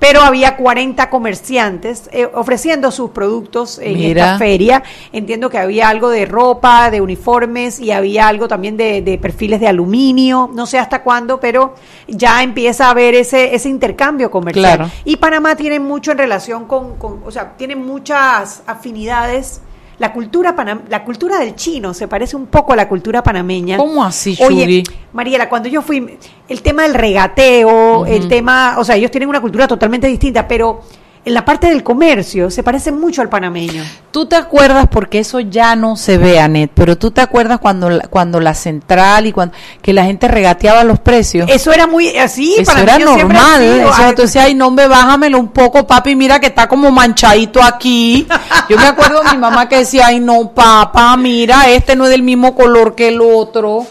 [0.00, 4.24] pero había 40 comerciantes eh, ofreciendo sus productos en Mira.
[4.24, 4.82] esta feria.
[5.12, 9.60] Entiendo que había algo de ropa, de uniformes y había algo también de, de perfiles
[9.60, 11.74] de aluminio, no sé hasta cuándo, pero
[12.08, 14.76] ya empieza a haber ese, ese intercambio comercial.
[14.76, 14.90] Claro.
[15.04, 19.60] Y Panamá tiene mucho en relación con, con- o sea, tiene muchas afinidades.
[20.00, 23.76] La cultura, panam- la cultura del chino se parece un poco a la cultura panameña.
[23.76, 24.82] ¿Cómo así, Oye?
[25.12, 29.42] Mariela, cuando yo fui, el tema del regateo, el tema, o sea, ellos tienen una
[29.42, 30.80] cultura totalmente distinta, pero
[31.22, 33.84] en la parte del comercio se parece mucho al panameño.
[34.10, 37.90] Tú te acuerdas, porque eso ya no se ve, Anet, pero tú te acuerdas cuando
[37.90, 41.48] la, cuando la central y cuando que la gente regateaba los precios.
[41.50, 43.62] Eso era muy así, Eso era siempre ha normal.
[43.62, 47.62] Eso ay, decías, ay, no me bájamelo un poco, papi, mira que está como manchadito
[47.62, 48.26] aquí.
[48.68, 52.10] Yo me acuerdo de mi mamá que decía, ay, no, papá, mira, este no es
[52.10, 53.86] del mismo color que el otro.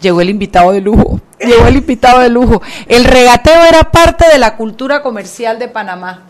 [0.00, 1.20] Llegó el invitado de lujo.
[1.40, 2.62] Llegó el invitado de lujo.
[2.86, 6.22] El regateo era parte de la cultura comercial de Panamá.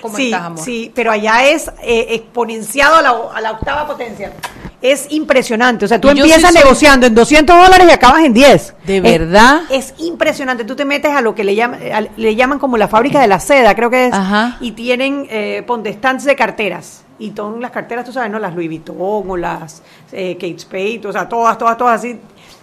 [0.00, 4.32] ¿Cómo sí, sí, pero allá es eh, exponenciado a la, a la octava potencia.
[4.80, 5.84] Es impresionante.
[5.84, 8.74] O sea, tú sí empiezas soy- negociando en 200 dólares y acabas en 10.
[8.86, 9.62] ¿De Es- verdad?
[9.70, 10.64] Es, impresionante.
[10.64, 11.80] Tú te metes a lo que le, llaman
[12.16, 14.14] le llaman como la fábrica de la seda, creo que es.
[14.14, 14.56] Ajá.
[14.60, 17.02] Y tienen, eh, ponte, stands de carteras.
[17.18, 18.38] Y son las carteras, tú sabes, ¿no?
[18.38, 19.82] Las Louis Vuitton o las
[20.12, 22.16] eh, Kate Spade, o sea, todas, todas, todas así.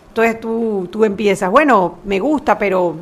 [0.07, 2.95] Entonces tú, tú empiezas, bueno, me gusta, pero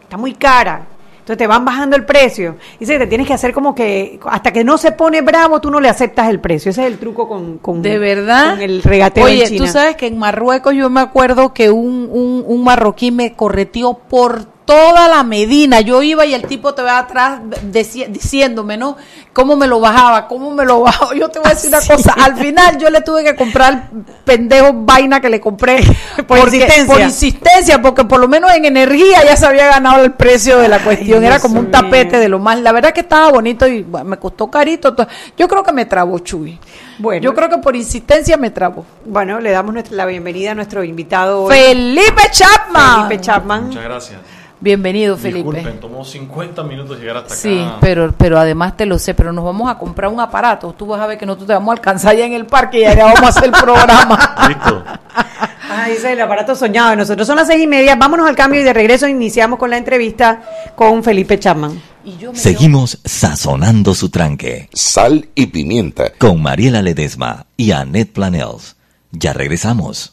[0.00, 0.82] está muy cara.
[1.22, 2.56] Entonces te van bajando el precio.
[2.80, 5.70] Dice que te tienes que hacer como que hasta que no se pone bravo, tú
[5.70, 6.72] no le aceptas el precio.
[6.72, 8.54] Ese es el truco con, con, ¿De verdad?
[8.54, 9.64] con el regateo Oye, en China.
[9.64, 13.94] tú sabes que en Marruecos yo me acuerdo que un, un, un marroquí me correteó
[13.94, 15.80] por toda la Medina.
[15.80, 18.96] Yo iba y el tipo te va atrás deci- diciéndome, ¿no?
[19.32, 20.28] ¿Cómo me lo bajaba?
[20.28, 21.14] ¿Cómo me lo bajaba?
[21.16, 22.12] Yo te voy a decir una cosa.
[22.22, 23.88] Al final yo le tuve que comprar
[24.24, 25.78] pendejo vaina que le compré
[26.26, 26.86] Por porque- insistencia.
[26.86, 30.68] Por insistencia, porque por lo menos en energía ya se había ganado el precio de
[30.68, 31.24] la cuestión.
[31.24, 32.60] Era como un tapete de lo más.
[32.60, 34.94] La verdad que estaba bonito y bueno, me costó carito.
[34.94, 36.58] to- Yo creo que me trabó, Chuy.
[36.98, 37.22] Bueno.
[37.22, 38.84] Yo creo que por insistencia me trabó.
[39.06, 43.08] Bueno, le damos nuestra- la bienvenida a nuestro invitado hoy, Felipe Chapman.
[43.08, 43.66] Felipe Chapman.
[43.68, 44.20] Muchas gracias.
[44.62, 45.38] Bienvenido, Felipe.
[45.56, 47.78] Disculpen, tomó 50 minutos llegar hasta Sí, acá.
[47.80, 50.72] pero, pero además te lo sé, pero nos vamos a comprar un aparato.
[50.72, 52.84] Tú vas a ver que nosotros te vamos a alcanzar ya en el parque y
[52.84, 54.36] allá vamos a hacer el programa.
[54.48, 54.84] Listo.
[55.68, 56.94] Ah, dice el aparato soñado.
[56.94, 57.96] Nosotros son las seis y media.
[57.96, 60.42] Vámonos al cambio y de regreso iniciamos con la entrevista
[60.76, 61.82] con Felipe Chapman.
[62.04, 66.12] Y yo me Seguimos sazonando su tranque Sal y pimienta.
[66.18, 68.76] con Mariela Ledesma y Annette Planels.
[69.10, 70.12] Ya regresamos.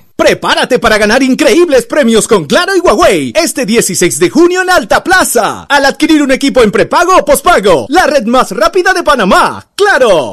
[0.21, 5.03] Prepárate para ganar increíbles premios con Claro y Huawei este 16 de junio en Alta
[5.03, 5.65] Plaza.
[5.67, 9.65] Al adquirir un equipo en prepago o pospago, la red más rápida de Panamá.
[9.75, 10.31] ¡Claro!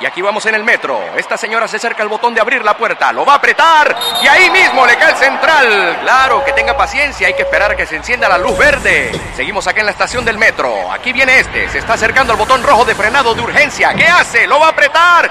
[0.00, 0.98] Y aquí vamos en el metro.
[1.16, 3.12] Esta señora se acerca al botón de abrir la puerta.
[3.12, 3.98] Lo va a apretar.
[4.22, 5.98] Y ahí mismo le cae el central.
[6.02, 7.26] Claro, que tenga paciencia.
[7.26, 9.10] Hay que esperar a que se encienda la luz verde.
[9.36, 10.90] Seguimos acá en la estación del metro.
[10.92, 11.68] Aquí viene este.
[11.68, 13.92] Se está acercando al botón rojo de frenado de urgencia.
[13.92, 14.46] ¿Qué hace?
[14.46, 15.30] Lo va a apretar.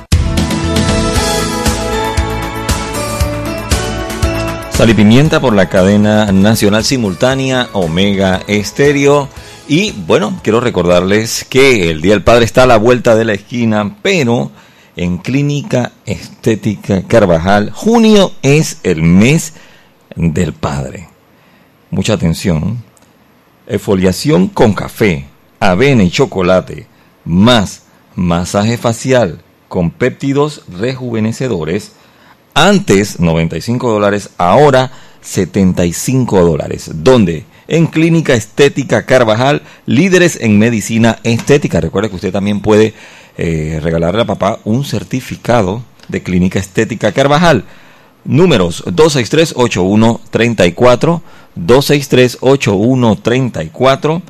[4.81, 9.29] Sal y pimienta por la cadena nacional simultánea Omega Estéreo.
[9.67, 13.33] Y bueno, quiero recordarles que el Día del Padre está a la vuelta de la
[13.33, 14.49] esquina, pero
[14.95, 19.53] en Clínica Estética Carvajal, junio es el mes
[20.15, 21.09] del Padre.
[21.91, 22.83] Mucha atención.
[23.67, 25.27] Exfoliación con café,
[25.59, 26.87] avena y chocolate,
[27.23, 27.83] más
[28.15, 31.91] masaje facial con péptidos rejuvenecedores.
[32.53, 36.91] Antes 95 dólares, ahora 75 dólares.
[36.95, 37.45] ¿Dónde?
[37.67, 41.79] En Clínica Estética Carvajal, líderes en medicina estética.
[41.79, 42.93] Recuerde que usted también puede
[43.37, 47.63] eh, regalarle a papá un certificado de Clínica Estética Carvajal.
[48.25, 51.21] Números 263-8134,
[51.57, 54.21] 263-8134,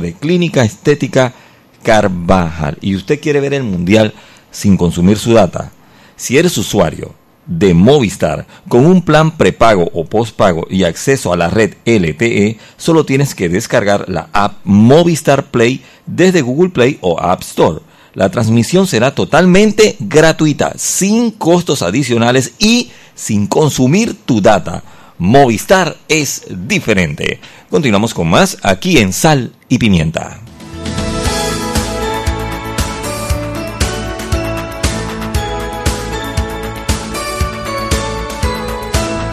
[0.00, 1.34] de Clínica Estética
[1.82, 2.78] Carvajal.
[2.80, 4.12] Y usted quiere ver el mundial
[4.50, 5.72] sin consumir su data.
[6.16, 7.14] Si eres usuario
[7.46, 13.04] de Movistar con un plan prepago o postpago y acceso a la red LTE, solo
[13.04, 17.80] tienes que descargar la app Movistar Play desde Google Play o App Store.
[18.14, 24.82] La transmisión será totalmente gratuita, sin costos adicionales y sin consumir tu data.
[25.18, 27.40] Movistar es diferente.
[27.70, 30.40] Continuamos con más aquí en Sal y Pimienta.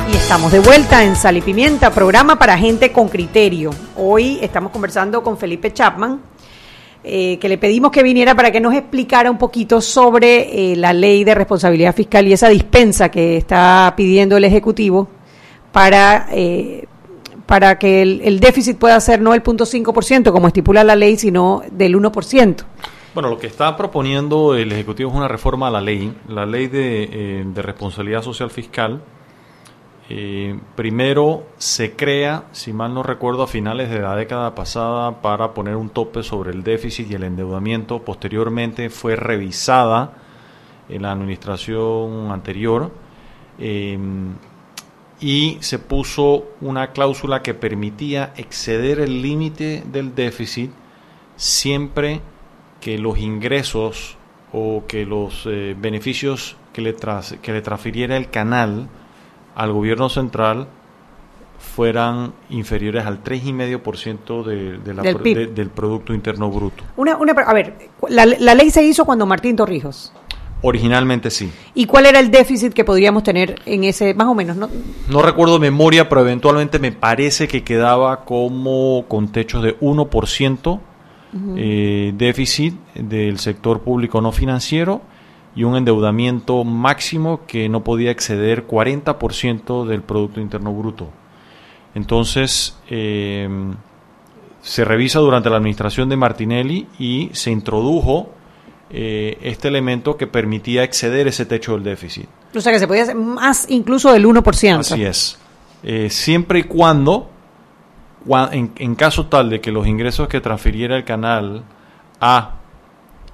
[0.10, 3.72] Y estamos de vuelta en Sal y Pimienta, programa para gente con criterio.
[3.98, 6.22] Hoy estamos conversando con Felipe Chapman,
[7.04, 10.94] eh, que le pedimos que viniera para que nos explicara un poquito sobre eh, la
[10.94, 15.10] ley de responsabilidad fiscal y esa dispensa que está pidiendo el Ejecutivo
[15.74, 16.88] para, eh,
[17.48, 21.98] para que el, déficit pueda ser no el 0.5% como estipula la ley, sino del
[21.98, 22.64] 1%.
[23.14, 26.68] Bueno, lo que está proponiendo el Ejecutivo es una reforma a la ley, la ley
[26.68, 29.02] de, eh, responsabilidad social fiscal.
[30.10, 35.54] Eh, primero se crea, si mal no recuerdo, a finales de la década pasada para
[35.54, 38.00] poner un tope sobre el déficit y el endeudamiento.
[38.00, 40.14] Posteriormente fue revisada
[40.90, 42.92] en la administración anterior
[45.26, 50.72] y se puso una cláusula que permitía exceder el límite del déficit
[51.38, 52.20] siempre
[52.82, 54.18] que los ingresos
[54.52, 58.90] o que los eh, beneficios que le, tras, que le transfiriera el canal
[59.56, 60.68] al gobierno central
[61.58, 65.38] fueran inferiores al 3,5% de, de la Del pro- PIB.
[65.38, 66.84] de- del Producto Interno Bruto.
[66.98, 70.12] Una, una, a ver, la, la ley se hizo cuando Martín Torrijos.
[70.66, 71.52] Originalmente sí.
[71.76, 74.56] ¿Y cuál era el déficit que podríamos tener en ese, más o menos?
[74.56, 74.70] ¿no?
[75.10, 80.80] No recuerdo memoria, pero eventualmente me parece que quedaba como con techos de 1%
[81.58, 85.02] eh, déficit del sector público no financiero
[85.54, 91.10] y un endeudamiento máximo que no podía exceder 40% del Producto Interno Bruto.
[91.94, 93.50] Entonces, eh,
[94.62, 98.30] se revisa durante la administración de Martinelli y se introdujo
[98.94, 102.28] eh, este elemento que permitía exceder ese techo del déficit.
[102.56, 104.80] O sea que se podía hacer más incluso del 1%.
[104.80, 105.40] Así es.
[105.82, 107.30] Eh, siempre y cuando,
[108.26, 111.64] cua- en, en caso tal de que los ingresos que transfiriera el canal
[112.22, 112.56] a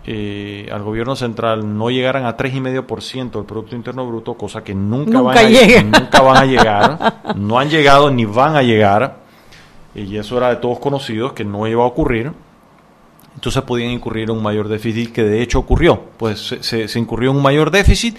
[0.06, 5.12] eh, al gobierno central no llegaran a 3,5% del Producto Interno Bruto, cosa que nunca,
[5.12, 5.84] Nunca van, a, llega.
[6.00, 9.18] nunca van a llegar, no han llegado ni van a llegar,
[9.94, 12.32] y eso era de todos conocidos que no iba a ocurrir,
[13.36, 16.02] entonces podían incurrir en un mayor déficit que de hecho ocurrió.
[16.18, 18.18] Pues se, se- se incurrió en un mayor déficit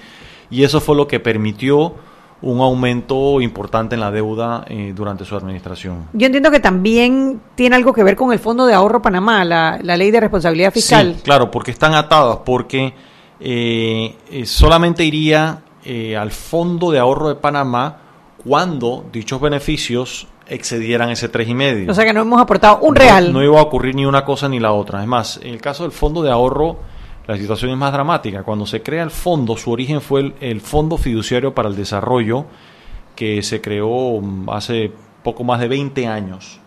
[0.51, 1.95] y eso fue lo que permitió
[2.43, 6.07] un aumento importante en la deuda eh, durante su administración.
[6.15, 9.79] Yo entiendo que también tiene algo que ver con el Fondo de Ahorro Panamá, la,
[9.83, 11.17] la ley de responsabilidad fiscal.
[11.17, 12.95] Sí, claro, porque están atadas, porque
[13.41, 17.99] eh, eh, solamente iría eh, al Fondo de Ahorro de Panamá
[18.43, 21.91] cuando dichos beneficios excedieran ese tres y medio.
[21.91, 23.33] O sea que no hemos aportado un No- real.
[23.33, 25.01] No, iba a ocurrir ni una cosa ni la otra.
[25.01, 26.79] Es más, en el caso del fondo de ahorro,
[27.27, 28.43] la situación es más dramática.
[28.43, 32.47] Cuando se crea el fondo, su origen fue el, el Fondo Fiduciario para el Desarrollo,
[33.15, 34.91] que se creó mm, hace
[35.23, 36.59] poco más de 20 años.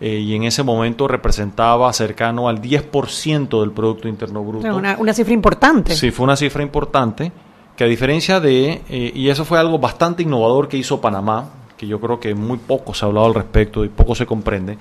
[0.00, 4.74] eh, y en ese momento representaba cercano al 10% del Producto Interno Bruto.
[4.74, 5.94] Una, una cifra importante.
[5.94, 7.30] Sí, fue una cifra importante,
[7.76, 11.50] que a diferencia de, eh, y eso fue algo bastante innovador que hizo Panamá,
[11.82, 14.78] que yo creo que muy poco se ha hablado al respecto y poco se comprende,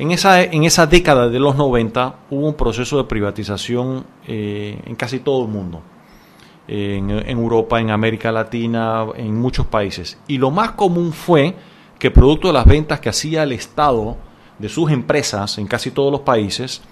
[0.00, 4.96] en esa, en esa década de los 90 hubo un proceso de privatización eh, en
[4.96, 5.80] casi todo el mundo.
[6.66, 10.18] En, Europa, en América Latina, en muchos países.
[10.26, 11.54] Y lo más común fue
[11.98, 14.16] que producto de las ventas que hacía el Estado
[14.58, 16.82] de sus empresas en casi todos los países,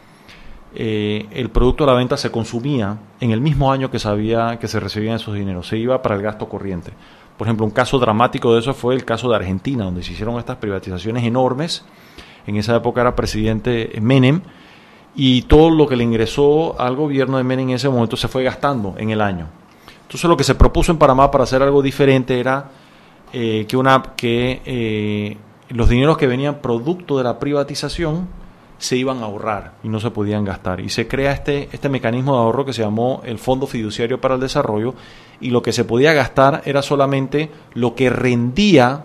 [0.74, 4.68] eh, el producto de la venta se consumía en el mismo año que sabía que
[4.68, 6.92] se recibían esos dineros, se iba para el gasto corriente.
[7.38, 10.38] Por ejemplo, un caso dramático de eso fue el caso de Argentina, donde se hicieron
[10.38, 11.84] estas privatizaciones enormes.
[12.48, 14.42] En esa época era presidente Menem
[15.14, 18.42] y todo lo que le ingresó al gobierno de Menem en ese momento se fue
[18.42, 19.46] gastando en el año.
[20.02, 22.70] Entonces lo que se propuso en Panamá para hacer algo diferente era
[23.32, 25.36] eh, que, una, que eh,
[25.68, 28.26] los dineros que venían producto de la privatización
[28.78, 30.80] se iban a ahorrar y no se podían gastar.
[30.80, 34.36] Y se crea este, este mecanismo de ahorro que se llamó el Fondo Fiduciario para
[34.36, 34.94] el Desarrollo
[35.40, 39.04] y lo que se podía gastar era solamente lo que rendía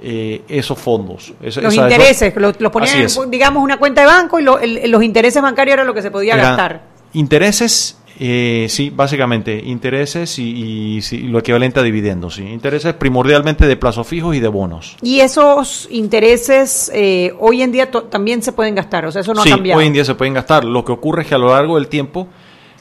[0.00, 1.32] eh, esos fondos.
[1.40, 4.42] los intereses, los lo ponían en, digamos, una cuenta de banco y
[4.88, 6.82] los intereses bancarios era lo que se podía gastar.
[7.14, 12.36] Intereses eh, sí, básicamente, intereses y, lo equivalente a dividendos.
[12.36, 12.42] ¿sí?
[12.42, 14.96] Intereses primordialmente de plazos fijos y de bonos.
[15.02, 19.06] ¿Y esos intereses eh, hoy en día también se pueden gastar?
[19.06, 19.80] O sea, eso no sí, ha cambiado.
[19.80, 20.64] hoy en día se pueden gastar.
[20.64, 22.28] Lo que ocurre es que a lo largo del tiempo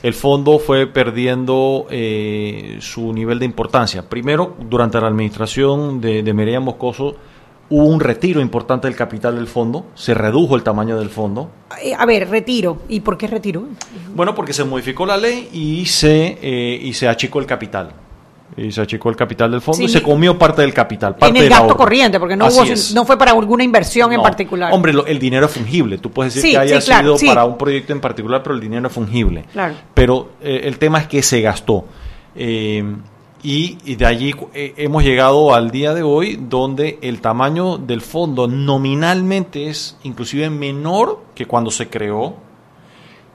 [0.04, 4.10] el fondo fue perdiendo eh, su nivel de importancia.
[4.10, 7.16] Primero, durante la administración de, de Moscoso,
[7.72, 11.50] hubo un retiro importante del capital del fondo, se redujo el tamaño del fondo.
[11.82, 12.82] Eh, a ver, retiro.
[12.90, 13.64] ¿Y por qué retiro?
[14.14, 17.94] Bueno, porque se modificó la ley y se, eh, y se achicó el capital.
[18.58, 21.16] Y se achicó el capital del fondo y se comió parte del capital.
[21.16, 24.74] Parte en el gasto corriente, porque no, hubo, no fue para alguna inversión en particular.
[24.74, 25.98] Hombre, el dinero es fungible.
[25.98, 28.94] Tú puedes decir que haya sido para un proyecto en particular, pero el dinero es
[28.94, 29.46] fungible.
[29.54, 29.76] Claro.
[29.94, 31.86] Pero eh, el tema es que se gastó.
[32.36, 32.84] Eh,
[33.44, 38.48] y, de allí eh, hemos llegado al día de hoy donde el tamaño del fondo
[38.48, 42.36] nominalmente es inclusive menor que cuando se creó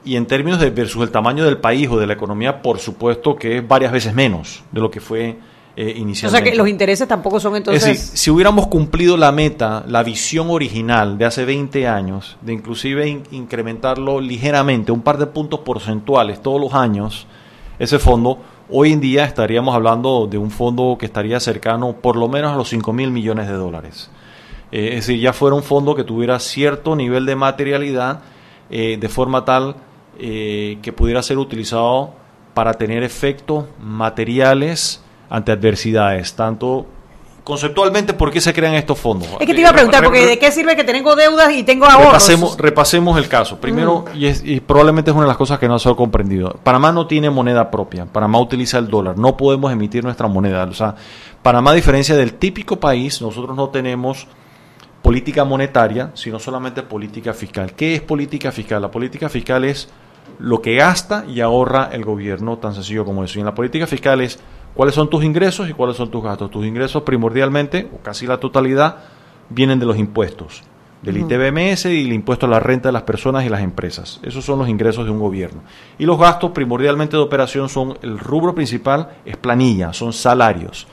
[0.05, 3.35] y en términos de versus el tamaño del país o de la economía por supuesto
[3.37, 5.37] que es varias veces menos de lo que fue
[5.79, 6.27] eh, inicialmente.
[6.27, 7.85] O sea que los intereses tampoco son entonces...
[7.85, 12.55] Es decir, si hubiéramos cumplido la meta, la visión original de hace 20 años, de
[12.55, 17.27] inclusive incrementarlo ligeramente, un par de puntos porcentuales todos los años,
[17.79, 18.39] ese fondo
[18.71, 22.57] hoy en día estaríamos hablando de un fondo que estaría cercano por lo menos a
[22.57, 24.11] los 5 mil millones de dólares.
[24.73, 28.21] Eh, es decir, ya fuera un fondo que tuviera cierto nivel de materialidad
[28.71, 29.77] eh, de forma tal
[30.19, 32.14] eh, que pudiera ser utilizado
[32.55, 36.87] para tener efectos materiales ante adversidades, tanto
[37.47, 39.28] conceptualmente, ¿por qué se crean estos fondos?
[39.38, 41.86] Es que te iba a preguntar, porque ¿de qué sirve que tengo deudas y tengo
[41.86, 42.07] ahorros?
[42.07, 43.61] Repasemos, repasemos el caso.
[43.61, 44.18] Primero, mm.
[44.18, 46.59] y, probablemente es una de las cosas que no se ha comprendido.
[46.64, 48.05] Panamá no tiene moneda propia.
[48.05, 49.16] Panamá utiliza el dólar.
[49.16, 50.64] No podemos emitir nuestra moneda.
[50.64, 50.97] O sea,
[51.40, 54.26] Panamá, a diferencia del típico país, nosotros no tenemos
[55.01, 57.74] política monetaria, sino solamente política fiscal.
[57.74, 58.82] ¿Qué es política fiscal?
[58.82, 59.88] La política fiscal es
[60.40, 63.38] lo que gasta y ahorra el gobierno, tan sencillo como eso.
[63.38, 64.40] Y en la política fiscal es
[64.77, 66.51] cuáles son tus ingresos y cuáles son tus gastos.
[66.51, 68.97] Tus ingresos primordialmente, o casi la totalidad,
[69.49, 70.62] vienen de los impuestos,
[71.03, 74.20] del ITBMS y el impuesto a la renta de las personas y las empresas.
[74.22, 75.62] Esos son los ingresos de un gobierno.
[75.99, 80.87] Y los gastos primordialmente de operación son, el rubro principal es planilla, son salarios.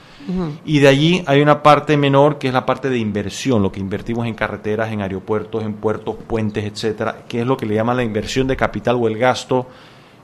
[0.64, 3.82] Y de allí hay una parte menor que es la parte de inversión, lo que
[3.82, 7.98] invertimos en carreteras, en aeropuertos, en puertos, puentes, etcétera, que es lo que le llaman
[7.98, 9.68] la inversión de capital o el gasto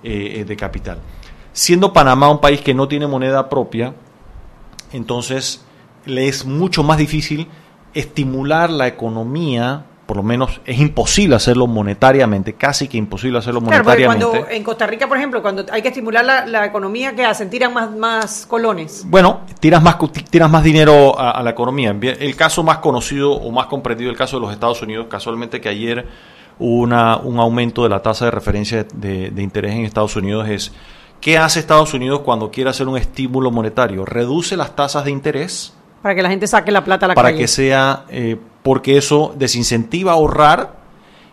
[0.01, 0.99] eh, de capital.
[1.59, 3.93] Siendo Panamá un país que no tiene moneda propia,
[4.93, 5.65] entonces
[6.05, 7.49] le es mucho más difícil
[7.93, 14.25] estimular la economía, por lo menos es imposible hacerlo monetariamente, casi que imposible hacerlo monetariamente.
[14.25, 17.49] cuando en Costa Rica, por ejemplo, cuando hay que estimular la, economía, ¿qué hacen?
[17.49, 19.03] ¿Tiran más, más colones?
[19.05, 19.97] Bueno, tiras más,
[20.29, 21.93] tiras más dinero a, la economía.
[22.01, 25.67] El caso más conocido o más comprendido, el caso de los Estados Unidos, casualmente que
[25.67, 26.07] ayer
[26.57, 30.47] hubo una, un aumento de la tasa de referencia de, de interés en Estados Unidos,
[30.47, 30.71] es
[31.21, 34.05] ¿Qué hace Estados Unidos cuando quiere hacer un estímulo monetario?
[34.05, 35.73] Reduce las tasas de interés.
[36.01, 39.33] Para que la gente saque la plata a la para que sea, eh, porque eso
[39.37, 40.77] desincentiva ahorrar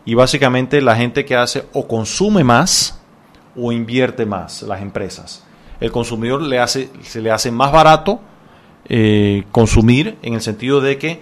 [0.04, 3.00] y básicamente la gente que hace o consume más
[3.56, 5.44] o invierte más, las empresas.
[5.78, 8.20] El consumidor le hace, se le hace más barato
[8.88, 11.20] eh, consumir en el sentido de que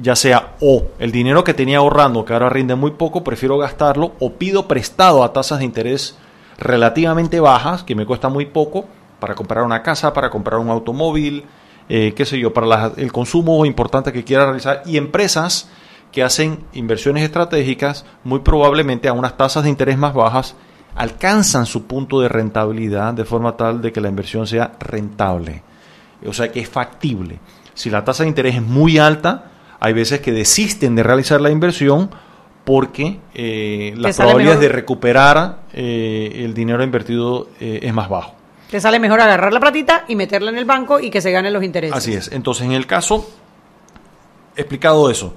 [0.00, 4.12] ya sea o el dinero que tenía ahorrando, que ahora rinde muy poco, prefiero gastarlo,
[4.20, 6.16] o pido prestado a tasas de interés
[6.60, 8.86] relativamente bajas, que me cuesta muy poco,
[9.18, 11.44] para comprar una casa, para comprar un automóvil,
[11.88, 15.68] eh, qué sé yo, para el consumo importante que quiera realizar, y empresas
[16.12, 20.54] que hacen inversiones estratégicas, muy probablemente a unas tasas de interés más bajas,
[20.94, 25.62] alcanzan su punto de rentabilidad de forma tal de que la inversión sea rentable,
[26.26, 27.38] o sea que es factible.
[27.74, 31.50] Si la tasa de interés es muy alta, hay veces que desisten de realizar la
[31.50, 32.10] inversión
[32.64, 38.34] porque eh, las probabilidades de recuperar eh, el dinero invertido eh, es más bajo.
[38.70, 41.52] Te sale mejor agarrar la platita y meterla en el banco y que se ganen
[41.52, 41.96] los intereses.
[41.96, 42.30] Así es.
[42.30, 43.28] Entonces, en el caso,
[44.54, 45.34] explicado eso,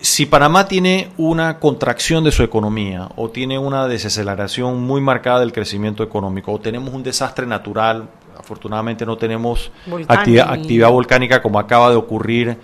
[0.00, 5.52] si Panamá tiene una contracción de su economía o tiene una desaceleración muy marcada del
[5.52, 9.70] crecimiento económico o tenemos un desastre natural, afortunadamente no tenemos
[10.08, 12.56] actividad, actividad, volcánica como acaba de ocurrir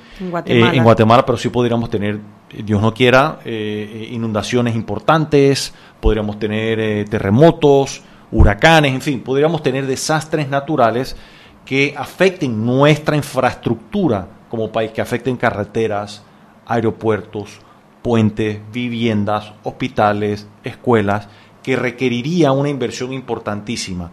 [0.47, 2.19] en Guatemala, pero sí podríamos tener,
[2.65, 8.03] Dios no quiera, eh, inundaciones importantes, podríamos tener eh, terremotos,
[8.33, 11.17] huracanes, en fin, podríamos tener desastres naturales
[11.65, 16.23] que afecten nuestra infraestructura como país, que afecten carreteras,
[16.67, 17.59] aeropuertos,
[18.03, 21.29] puentes, viviendas, hospitales, escuelas,
[21.63, 24.13] que requeriría una inversión importantísima.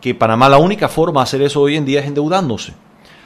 [0.00, 2.74] Que Panamá la única forma de hacer eso hoy en día es endeudándose.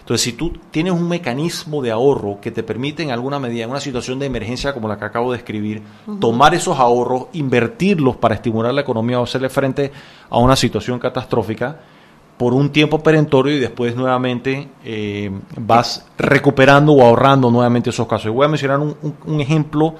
[0.05, 3.71] Entonces, si tú tienes un mecanismo de ahorro que te permite en alguna medida, en
[3.71, 5.83] una situación de emergencia como la que acabo de escribir,
[6.21, 9.91] tomar esos ahorros, invertirlos para estimular la economía o hacerle frente
[10.29, 11.81] a una situación catastrófica,
[12.37, 18.27] por un tiempo perentorio y después nuevamente eh, vas recuperando o ahorrando nuevamente esos casos.
[18.27, 19.95] Y voy a mencionar un, ejemplo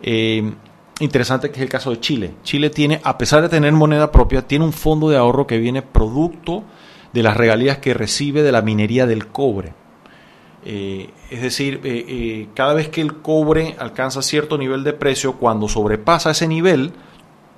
[0.00, 0.54] eh,
[1.00, 2.34] interesante que es el caso de Chile.
[2.44, 5.82] Chile tiene, a pesar de tener moneda propia, tiene un fondo de ahorro que viene
[5.82, 6.62] producto
[7.12, 9.72] de las regalías que recibe de la minería del cobre.
[10.64, 16.32] Eh, es decir, cada vez que el cobre alcanza cierto nivel de precio, cuando sobrepasa
[16.32, 16.92] ese nivel,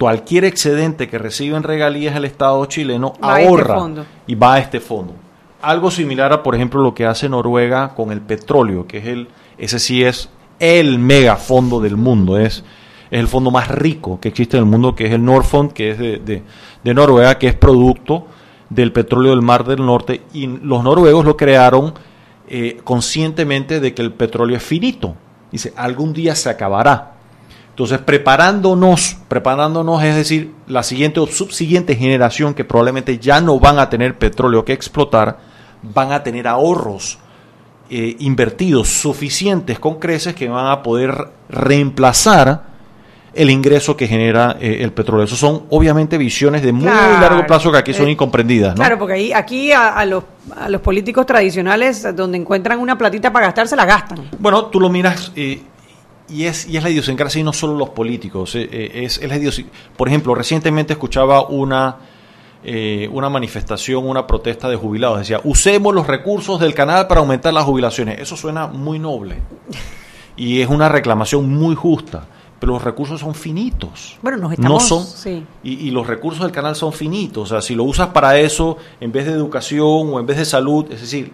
[0.01, 4.80] cualquier excedente que recibe en regalías el Estado chileno este ahorra y va a este
[4.80, 5.14] fondo.
[5.61, 9.28] Algo similar a, por ejemplo, lo que hace Noruega con el petróleo, que es el,
[9.59, 12.64] ese sí es el megafondo del mundo, es,
[13.11, 15.90] es el fondo más rico que existe en el mundo, que es el Norfond, que
[15.90, 16.42] es de,
[16.82, 18.26] de, Noruega, que es producto
[18.71, 21.95] del petróleo del Mar del Norte, y los noruegos lo crearon
[22.49, 25.14] eh, conscientemente de que el petróleo es finito.
[25.53, 27.21] Dice, algún día se acabará
[27.81, 33.79] entonces, preparándonos, preparándonos, es decir, la siguiente o subsiguiente generación que probablemente ya no van
[33.79, 35.39] a tener petróleo que explotar,
[35.83, 37.18] van a tener ahorros
[37.89, 42.64] eh, invertidos suficientes con creces que van a poder reemplazar
[43.33, 45.24] el ingreso que genera eh, el petróleo.
[45.24, 48.74] Eso son obviamente visiones de muy largo plazo que aquí son eh, incomprendidas.
[48.74, 50.24] Claro, porque ahí, aquí a, los,
[50.57, 54.28] a los políticos tradicionales, donde encuentran una platita para gastarse, la gastan.
[54.39, 55.33] Bueno, tú lo miras
[56.33, 58.55] y es, y es la idiosincrasia y no solo los políticos.
[58.55, 59.64] Eh, eh, es, es la
[59.97, 61.97] Por ejemplo, recientemente escuchaba una,
[62.64, 65.18] eh, una manifestación, una protesta de jubilados.
[65.18, 68.20] Decía, usemos los recursos del canal para aumentar las jubilaciones.
[68.20, 69.37] Eso suena muy noble.
[70.37, 72.26] Y es una reclamación muy justa
[72.61, 74.18] pero los recursos son finitos.
[74.22, 74.90] Bueno, nos estamos...
[74.90, 77.44] No son, y, los recursos del canal son finitos.
[77.44, 80.44] O sea, si lo usas para eso, en vez de educación o en vez de
[80.44, 81.32] salud, es decir,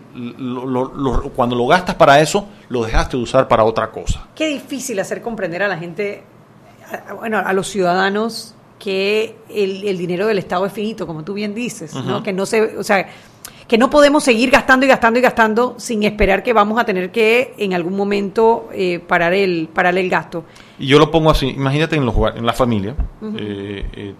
[1.34, 4.28] cuando lo gastas para eso, lo dejaste de usar para otra cosa.
[4.36, 6.22] Qué difícil hacer comprender a la gente,
[7.18, 11.92] bueno, a los ciudadanos, que el, dinero del Estado es finito, como tú bien dices,
[11.92, 12.22] ¿no?
[12.22, 12.78] Que no se...
[12.78, 13.08] O sea,
[13.66, 17.10] que no podemos seguir gastando y gastando y gastando sin esperar que vamos a tener
[17.10, 20.44] que en algún momento eh, parar el parar el gasto.
[20.78, 22.94] Y yo lo pongo así, imagínate en, los, en la familia,
[23.38, 24.14] eh, eh,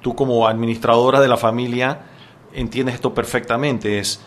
[0.00, 2.00] tú como administradora de la familia
[2.52, 4.20] entiendes esto perfectamente, es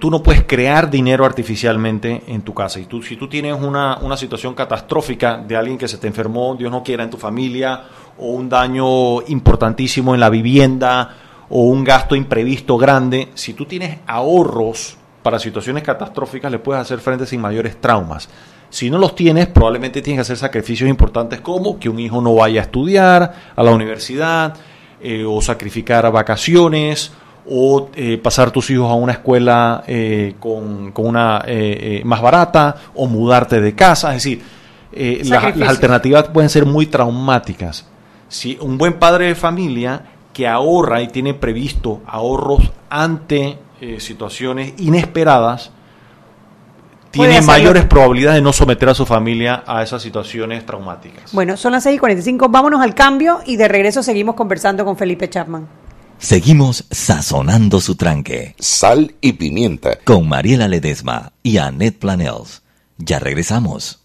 [0.00, 2.80] tú no puedes crear dinero artificialmente en tu casa.
[2.80, 6.56] Y tú, si tú tienes una, una situación catastrófica de alguien que se te enfermó,
[6.56, 7.84] Dios no quiera, en tu familia,
[8.18, 11.16] o un daño importantísimo en la vivienda,
[11.48, 16.98] o un gasto imprevisto grande, si tú tienes ahorros para situaciones catastróficas, le puedes hacer
[17.00, 18.28] frente sin mayores traumas.
[18.70, 22.34] Si no los tienes, probablemente tienes que hacer sacrificios importantes como que un hijo no
[22.34, 24.54] vaya a estudiar a la universidad,
[25.00, 27.12] eh, o sacrificar vacaciones,
[27.50, 31.44] o eh, pasar tus hijos a una escuela eh, con, una
[32.04, 34.14] más barata, o mudarte de casa.
[34.14, 34.42] Es decir,
[35.28, 37.86] las alternativas pueden ser muy traumáticas.
[38.28, 40.02] Si un buen padre de familia
[40.38, 45.72] que ahorra y tiene previsto ahorros ante eh, situaciones inesperadas,
[47.10, 51.32] tiene mayores probabilidades de no someter a su familia a esas situaciones traumáticas.
[51.32, 54.96] Bueno, son las 6 y 45, vámonos al cambio y de regreso seguimos conversando con
[54.96, 55.66] Felipe Chapman.
[56.18, 58.54] Seguimos sazonando su tranque.
[58.58, 59.98] Sal y pimienta.
[60.04, 62.62] Con Mariela Ledesma y Annette Planels.
[62.98, 64.00] Ya regresamos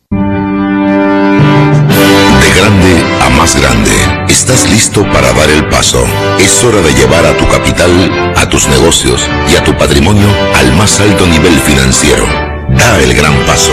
[2.63, 3.91] grande a más grande.
[4.29, 6.03] Estás listo para dar el paso.
[6.39, 10.73] Es hora de llevar a tu capital, a tus negocios y a tu patrimonio al
[10.77, 12.52] más alto nivel financiero.
[12.83, 13.71] Da el gran paso.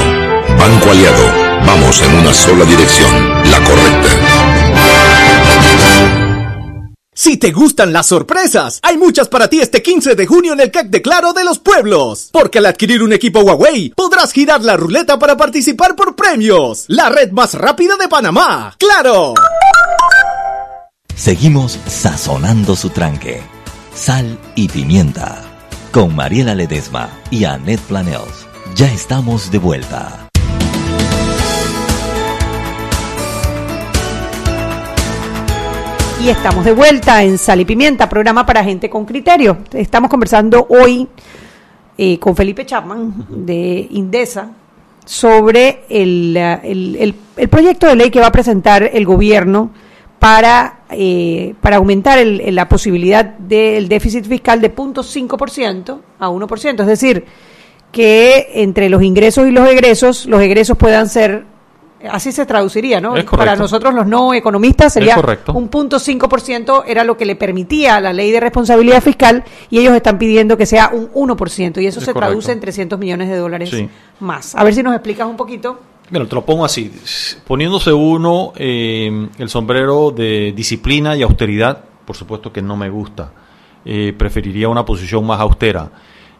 [0.56, 1.26] Banco Aliado,
[1.66, 3.10] vamos en una sola dirección,
[3.50, 4.08] la correcta.
[7.12, 10.70] Si te gustan las sorpresas, hay muchas para ti este 15 de junio en el
[10.70, 12.28] CAC de Claro de los Pueblos.
[12.30, 16.84] Porque al adquirir un equipo Huawei, podrás girar la ruleta para participar por premios.
[16.86, 18.76] La red más rápida de Panamá.
[18.78, 19.34] ¡Claro!
[21.16, 23.42] Seguimos sazonando su tranque.
[23.92, 25.42] Sal y pimienta.
[25.90, 28.49] Con Mariela Ledesma y Annette Planels.
[28.74, 30.26] Ya estamos de vuelta.
[36.22, 39.58] Y estamos de vuelta en Sal y Pimienta, programa para gente con criterio.
[39.72, 41.08] Estamos conversando hoy
[41.96, 44.50] eh, con Felipe Chapman de Indesa
[45.06, 49.70] sobre el, el- el- el proyecto de ley que va a presentar el gobierno
[50.18, 56.80] para, eh, para aumentar la posibilidad del déficit fiscal de 0.5% a 1%.
[56.82, 57.24] Es decir,
[57.92, 61.44] que entre los ingresos y los egresos, los egresos puedan ser,
[62.10, 63.14] así se traduciría, ¿no?
[63.30, 65.52] Para nosotros los no economistas sería correcto.
[65.52, 69.94] un punto 5% era lo que le permitía la ley de responsabilidad fiscal y ellos
[69.94, 72.20] están pidiendo que sea un 1% y eso Es se correcto.
[72.30, 73.88] traduce en 300 millones de dólares Sí.
[74.20, 74.54] más.
[74.54, 75.80] A ver si nos explicas un poquito.
[76.10, 76.92] Bueno, te lo pongo así.
[77.46, 83.32] Poniéndose uno eh, el sombrero de disciplina y austeridad, por supuesto que no me gusta.
[83.84, 85.90] Eh, preferiría una posición más austera.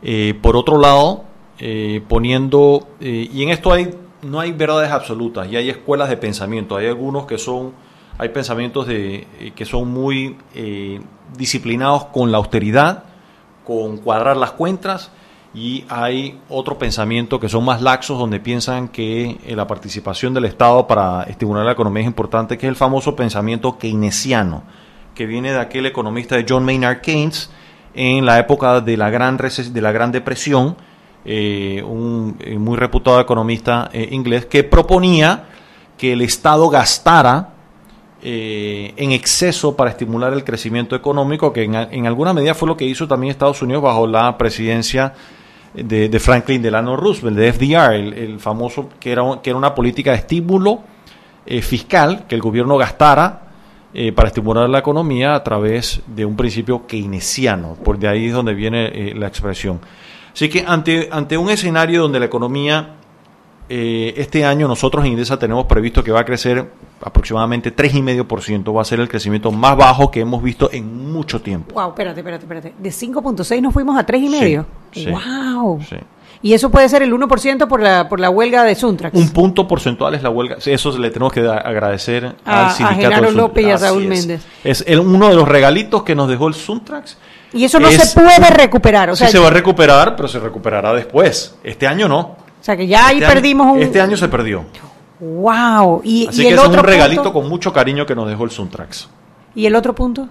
[0.03, 1.25] Eh, por otro lado,
[1.61, 3.91] eh, poniendo, eh, y en esto hay
[4.23, 6.77] no hay verdades absolutas y hay escuelas de pensamiento.
[6.77, 7.73] Hay algunos que son,
[8.19, 11.01] hay pensamientos de, eh, que son muy eh,
[11.37, 13.05] disciplinados con la austeridad,
[13.65, 15.11] con cuadrar las cuentas
[15.53, 20.87] y hay otro pensamiento que son más laxos donde piensan que la participación del Estado
[20.87, 24.63] para estimular la economía es importante, que es el famoso pensamiento keynesiano,
[25.15, 27.51] que viene de aquel economista de John Maynard Keynes
[27.95, 30.77] en la época de la Gran, de la gran Depresión,
[31.25, 35.45] eh, un eh, muy reputado economista eh, inglés, que proponía
[35.97, 37.51] que el Estado gastara
[38.23, 42.85] eh, en exceso para estimular el crecimiento económico, que en, alguna medida fue lo que
[42.85, 45.15] hizo también Estados Unidos bajo la presidencia
[45.73, 50.11] de, de Franklin Delano Roosevelt, de FDR, el, famoso, que era, que era una política
[50.11, 50.81] de estímulo
[51.47, 53.49] eh, fiscal, que el gobierno gastara
[53.95, 58.35] eh, para estimular la economía a través de un principio keynesiano, por de ahí es
[58.35, 59.81] donde viene la expresión.
[60.33, 62.95] Así que ante, ante un escenario donde la economía
[63.69, 66.71] eh, este año nosotros en Indesa tenemos previsto que va a crecer
[67.03, 71.75] aproximadamente 3,5%, va a ser el crecimiento más bajo que hemos visto en mucho tiempo.
[71.75, 72.75] Wow, espérate, espérate, espérate.
[72.79, 74.65] De 5.6 nos fuimos a 3,5.
[74.93, 75.81] Sí, sí, wow.
[75.89, 75.97] sí.
[76.43, 79.15] Y eso puede ser el 1% por la, por la huelga de Suntrax.
[79.17, 80.57] Un punto porcentual es la huelga.
[80.65, 83.03] Eso le tenemos que agradecer A- a al sindicato.
[83.03, 84.09] Genaro Sun- López y a Así Saúl es.
[84.09, 84.43] Méndez.
[84.65, 87.19] Es el- uno de los regalitos que nos dejó el Suntrax.
[87.53, 89.11] Y eso no es- se puede recuperar.
[89.11, 91.57] O sea, sí se va a recuperar, pero se recuperará después.
[91.65, 92.19] Este año no.
[92.21, 93.83] o sea que ya ahí Este año- perdimos un...
[93.83, 94.65] Este año se perdió.
[95.21, 96.01] Wow.
[96.05, 98.29] Y, Así y que el es otro un regalito punto, con mucho cariño que nos
[98.29, 99.09] dejó el Suntrax.
[99.55, 100.29] ¿Y el otro punto?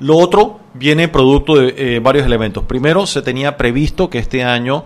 [0.00, 2.64] Lo otro viene producto de eh, varios elementos.
[2.64, 4.84] Primero, se tenía previsto que este año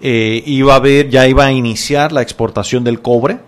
[0.00, 3.38] eh, iba a haber, ya iba a iniciar la exportación del cobre,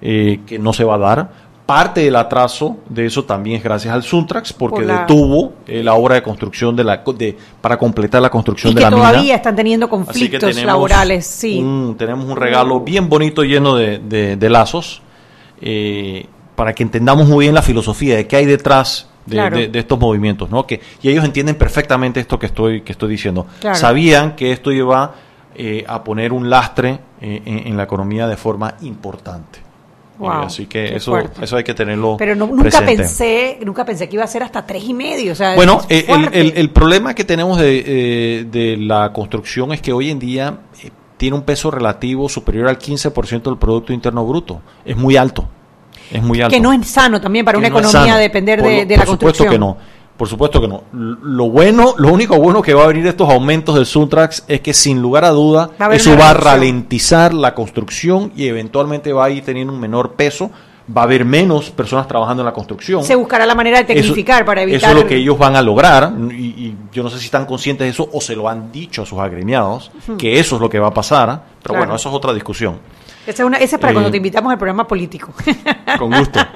[0.00, 1.30] eh, que no se va a dar.
[1.68, 5.82] Parte del atraso de eso también es gracias al Suntrax, porque Por la- detuvo eh,
[5.82, 8.90] la obra de construcción de la, de, para completar la construcción Y de que la
[8.90, 9.34] todavía mina.
[9.34, 11.58] están teniendo conflictos laborales, sí.
[11.58, 15.02] un- tenemos un regalo bien bonito lleno de, de- de lazos
[15.60, 16.24] eh,
[16.56, 19.58] para que entendamos muy bien la filosofía de qué hay detrás de, Claro.
[19.58, 20.66] de- de estos movimientos, ¿no?
[20.66, 23.46] Que, y ellos entienden perfectamente esto que estoy, que estoy diciendo.
[23.60, 23.76] Claro.
[23.76, 25.12] Sabían que esto iba
[25.54, 29.67] eh, a poner un lastre eh, en, en la economía de forma importante.
[30.18, 31.44] Wow, así que eso, fuerte.
[31.44, 32.96] eso hay que tenerlo Pero no- nunca presente.
[32.96, 35.30] pensé, nunca pensé que iba a ser hasta tres y medio.
[35.32, 37.84] O sea, Bueno, eh, el, el- el problema que tenemos de,
[38.40, 42.68] eh, de la construcción es que hoy en día eh, tiene un peso relativo superior
[42.68, 44.60] al 15% del Producto Interno Bruto.
[44.84, 45.48] Es muy alto.
[46.10, 46.54] Es muy alto.
[46.54, 49.06] que no es sano también para Que una no economía depender Por de, la por
[49.06, 49.18] construcción.
[49.18, 49.76] supuesto que no.
[50.18, 50.82] Por supuesto que no.
[50.92, 54.74] Lo bueno, lo único bueno que va a venir estos aumentos del Suntrax es que
[54.74, 59.30] sin lugar a duda a eso va a ralentizar la construcción y eventualmente va a
[59.30, 60.50] ir teniendo un menor peso.
[60.96, 63.04] Va a haber menos personas trabajando en la construcción.
[63.04, 64.90] Se buscará la manera de tecnificar Eso- para evitar.
[64.90, 67.44] Eso es lo que ellos van a lograr, y, y yo no sé si están
[67.44, 70.70] conscientes de eso o se lo han dicho a sus agremiados, que eso es lo
[70.70, 71.28] que va a pasar,
[71.62, 71.78] pero Claro.
[71.80, 72.76] bueno, eso es otra discusión.
[73.30, 75.32] Esa es, una, esa es para Eh, cuando te invitamos al programa político.
[75.98, 76.40] Con gusto.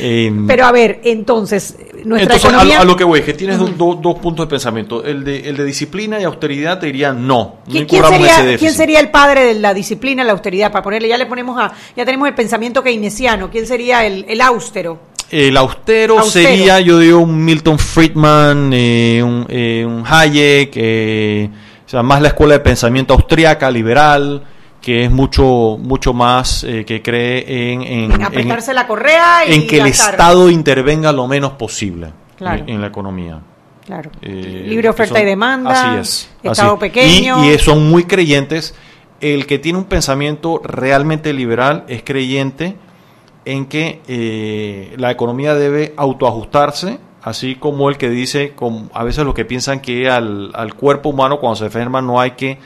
[0.00, 2.76] Eh, Pero a ver, entonces, nuestra entonces, a, economía.
[2.76, 5.04] lo- a lo que voy, que tienes do- do- dos puntos de pensamiento.
[5.04, 8.72] El de, el de disciplina y austeridad te diría no, no ¿Quién, ese sería, quién
[8.72, 10.70] sería el padre de la disciplina, la austeridad?
[10.70, 13.50] Para ponerle, ya le ponemos a, ya tenemos el pensamiento keynesiano.
[13.50, 15.00] ¿Quién sería el, el austero?
[15.30, 16.48] El austero, Austero.
[16.48, 21.50] sería, yo digo, un Milton Friedman, eh, un, eh, un Hayek, eh,
[21.84, 24.42] o sea, más la escuela de pensamiento austriaca, liberal,
[24.88, 29.52] que es mucho mucho más eh, que cree en, en, En apretarse la correa y
[29.52, 29.86] en que el.
[29.88, 32.08] Estado intervenga lo menos posible
[32.38, 32.62] Claro.
[32.62, 33.38] en, en la economía.
[33.84, 34.10] Claro.
[34.22, 35.90] Eh, Libre oferta son- y demanda.
[35.92, 36.30] Así es.
[36.42, 36.80] Estado así.
[36.80, 37.44] pequeño.
[37.44, 38.74] Y, y son muy creyentes.
[39.20, 42.74] El que tiene un pensamiento realmente liberal es creyente
[43.44, 49.24] en que eh, la economía debe autoajustarse, así como el que dice, como a veces
[49.26, 52.58] los que piensan que al, al cuerpo humano cuando se enferma no hay que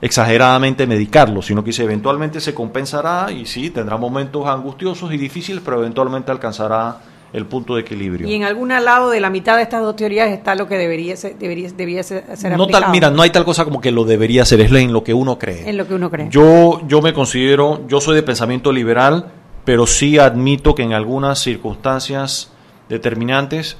[0.00, 5.78] exageradamente medicarlo, sino que eventualmente se compensará y sí, tendrá momentos angustiosos y difíciles, pero
[5.78, 6.98] eventualmente alcanzará
[7.32, 8.28] el punto de equilibrio.
[8.28, 11.16] Y en algún lado de la mitad de estas dos teorías está lo que debería
[11.16, 13.90] ser, debería, debería ser, ser no aplicado tal, mira, no hay tal cosa como que
[13.90, 15.68] lo debería hacer, es en lo que uno cree.
[15.68, 16.28] en lo que uno cree.
[16.30, 19.32] Yo, yo me considero, yo soy de pensamiento liberal,
[19.64, 22.52] pero sí admito que en algunas circunstancias
[22.88, 23.76] determinantes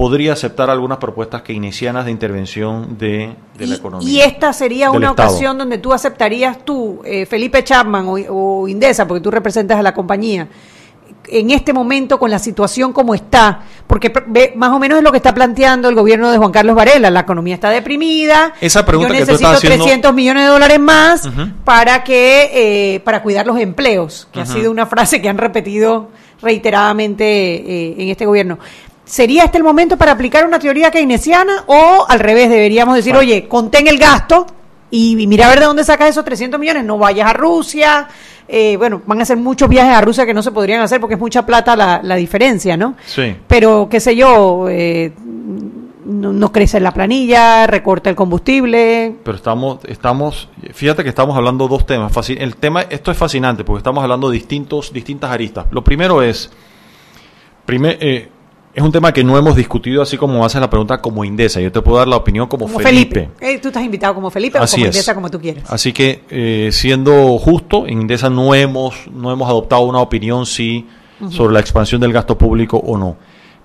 [0.00, 4.08] podría aceptar algunas propuestas keynesianas de intervención de, de la economía.
[4.08, 5.28] y esta sería una Estado.
[5.28, 9.82] ocasión donde tú aceptarías tú, eh, Felipe Chapman o, o Indesa, porque tú representas a
[9.82, 10.48] la compañía,
[11.28, 15.10] en este momento con la situación como está, porque ve, más o menos es lo
[15.10, 19.12] que está planteando el gobierno de Juan Carlos Varela, la economía está deprimida, Esa pregunta
[19.12, 21.28] yo que tú necesito estás haciendo- 300 millones de dólares más
[21.62, 26.08] para que eh, para cuidar los empleos, que ha sido una frase que han repetido
[26.40, 28.58] reiteradamente eh, en este gobierno.
[29.10, 33.26] ¿Sería este el momento para aplicar una teoría keynesiana o al revés deberíamos decir, Bueno.
[33.28, 34.46] oye, contén el gasto
[34.88, 38.06] y, y mira a ver de dónde sacas esos 300 millones, no vayas a Rusia,
[38.46, 41.14] eh, bueno, van a ser muchos viajes a Rusia que no se podrían hacer porque
[41.14, 42.94] es mucha plata la, la diferencia, ¿no?
[43.04, 43.34] Sí.
[43.48, 45.12] Pero, qué sé yo, eh,
[46.04, 49.16] no, no crece la planilla, recorta el combustible.
[49.24, 52.12] Pero estamos, estamos, fíjate que estamos hablando dos temas.
[52.30, 55.66] El tema, esto es fascinante porque estamos hablando de distintos, distintas aristas.
[55.72, 56.50] Lo primero es,
[57.66, 58.28] primer, eh,
[58.72, 61.60] es un tema que no hemos discutido así como haces la pregunta como Indesa.
[61.60, 63.28] Yo te puedo dar la opinión como, Como Felipe.
[63.28, 63.54] Felipe.
[63.54, 64.94] Eh, tú estás invitado como Felipe o Así como es.
[64.94, 65.64] Indesa, como tú quieres.
[65.68, 70.86] Así que, eh, siendo justo, en Indesa no hemos, no hemos adoptado una opinión sí
[71.28, 73.16] sobre la expansión del gasto público o no.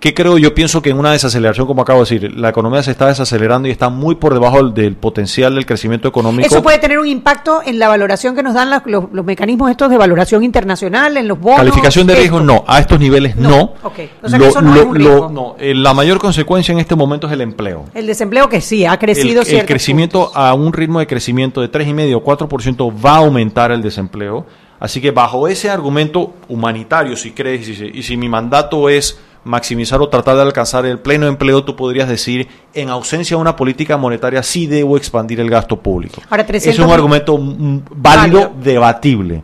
[0.05, 0.37] ¿Qué creo?
[0.37, 3.67] Yo pienso que en una desaceleración, como acabo de decir, la economía se está desacelerando
[3.67, 6.45] y está muy por debajo del, del potencial del crecimiento económico.
[6.45, 9.89] Eso puede tener un impacto en la valoración que nos dan los, los mecanismos estos
[9.89, 11.57] de valoración internacional, en los bonos.
[11.57, 12.21] Calificación de esto.
[12.21, 12.63] riesgo, no.
[12.67, 13.49] A estos niveles, no.
[13.49, 13.99] No, ok.
[14.21, 15.29] O sea que eso no es un riesgo.
[15.31, 15.55] no.
[15.57, 17.85] Eh, la mayor consecuencia en este momento es el empleo.
[17.95, 20.37] El desempleo que sí, ha crecido el, el crecimiento puntos.
[20.37, 24.45] a un ritmo de crecimiento de 3,5 o 4% va a aumentar el desempleo.
[24.79, 29.17] Así que bajo ese argumento humanitario, si crees, y si, y si mi mandato es
[29.45, 33.55] maximizar o tratar de alcanzar el pleno empleo, tú podrías decir, en ausencia de una
[33.55, 36.21] política monetaria, sí debo expandir el gasto público.
[36.29, 38.53] Ahora, Ese 300 es un argumento mm, válido, Válido.
[38.61, 39.43] debatible.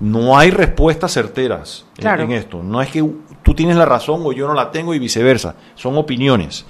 [0.00, 2.62] No hay respuestas certeras en- en esto.
[2.62, 3.04] No es que
[3.42, 5.54] tú tienes la razón o yo no la tengo y viceversa.
[5.74, 6.64] Son opiniones.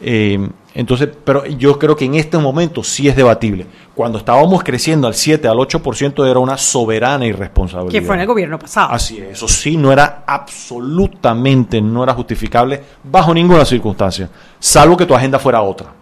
[0.00, 3.66] Eh, entonces, pero yo creo que en este momento sí es debatible.
[3.94, 7.92] Cuando estábamos creciendo al 7, al 8% era una soberana irresponsabilidad.
[7.98, 8.92] Que fue en el gobierno pasado.
[8.92, 14.28] Así es, eso sí no era absolutamente, no era justificable bajo ninguna circunstancia,
[14.58, 15.92] salvo que tu agenda fuera otra,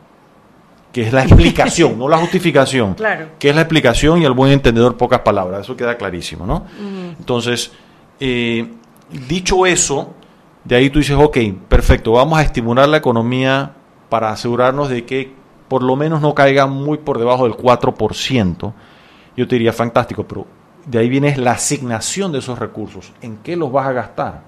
[0.92, 3.26] que es la explicación, no la justificación, Claro.
[3.38, 6.64] que es la explicación y el buen entendedor pocas palabras, eso queda clarísimo, ¿no?
[7.18, 7.70] Entonces,
[8.18, 8.68] eh,
[9.28, 10.14] dicho eso,
[10.64, 11.38] de ahí tú dices, ok,
[11.68, 13.72] perfecto, vamos a estimular la economía
[14.14, 15.32] para asegurarnos de que
[15.66, 18.72] por lo menos no caiga muy por debajo del 4%.
[19.36, 20.46] Yo te diría, fantástico, pero
[20.86, 23.12] de ahí viene la asignación de esos recursos.
[23.22, 24.42] ¿En qué los vas a gastar?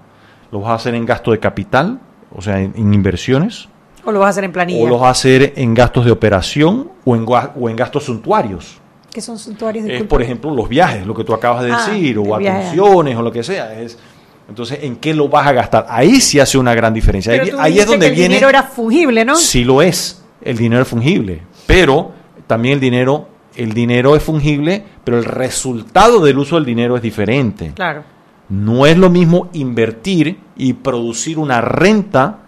[0.53, 1.99] ¿Los vas a hacer en gasto de capital?
[2.33, 3.67] O sea, en, en inversiones.
[4.05, 4.81] O lo vas a hacer en planilla.
[4.81, 8.79] ¿O los vas a hacer en gastos de operación o en, o en gastos suntuarios?
[9.11, 9.85] ¿Qué son suntuarios?
[9.85, 12.47] Es, por ejemplo, los viajes, lo que tú acabas de Ah, decir, o viaje.
[12.67, 13.77] atenciones, o lo que sea.
[13.77, 13.99] Es,
[14.47, 15.85] entonces, ¿en qué lo vas a gastar?
[15.89, 17.31] Ahí sí hace una gran diferencia.
[17.31, 18.35] Pero ahí tú ahí es donde que el viene...
[18.35, 19.35] dinero era fungible, ¿no?
[19.35, 22.11] Sí lo es, el dinero es fungible, pero
[22.47, 27.01] también el dinero, el dinero es fungible, pero el resultado del uso del dinero es
[27.01, 27.73] diferente.
[27.75, 28.03] Claro.
[28.49, 32.39] No es lo mismo invertir y producir una renta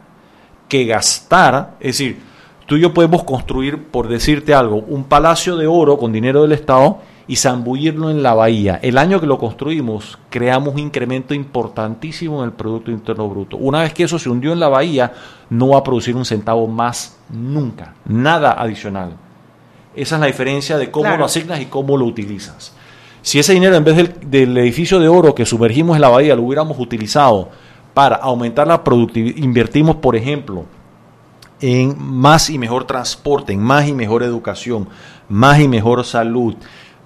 [0.70, 1.76] que gastar.
[1.82, 2.20] Es decir,
[2.66, 6.54] tú y yo podemos construir, por decirte algo, un palacio de oro con dinero del
[6.54, 8.80] Estado y zambullirlo en la bahía.
[8.82, 13.56] El año que lo construimos, creamos un incremento importantísimo en el Producto Interno Bruto.
[13.56, 15.14] Una vez que eso se hundió en la bahía,
[15.52, 17.94] no va a producir un centavo más nunca.
[18.06, 19.12] Nada adicional.
[19.96, 21.20] Esa es la diferencia de cómo Claro.
[21.20, 22.74] lo asignas y cómo lo utilizas.
[23.22, 26.36] Si ese dinero en vez del, del edificio de oro que sumergimos en la bahía
[26.36, 27.50] lo hubiéramos utilizado
[27.94, 30.66] para aumentar la productividad, invertimos, por ejemplo,
[31.62, 34.88] en más y mejor transporte, en más y mejor educación,
[35.28, 36.56] más y mejor salud,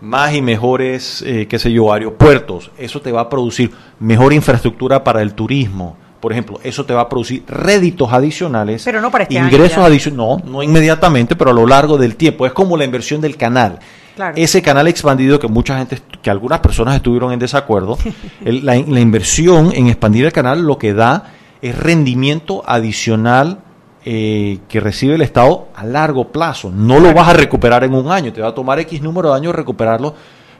[0.04, 5.04] más y mejores, eh, qué sé yo, aeropuertos, eso te va a producir mejor infraestructura
[5.04, 5.95] para el turismo.
[6.20, 8.84] Por ejemplo, eso te va a producir réditos adicionales.
[8.86, 10.43] Pero no para este ingresos adicionales.
[10.45, 12.45] No, no inmediatamente, pero a lo largo del tiempo.
[12.45, 13.80] Es como la inversión del canal.
[14.16, 14.34] Claro.
[14.38, 17.97] Ese canal expandido que mucha gente, que algunas personas estuvieron en desacuerdo,
[18.45, 21.32] el- la, la inversión en expandir el canal lo que da
[21.62, 23.60] es rendimiento adicional
[24.06, 26.72] eh, que recibe el Estado a largo plazo.
[26.72, 29.38] No lo vas a recuperar en un año, te va a tomar X número de
[29.38, 30.14] años recuperarlo,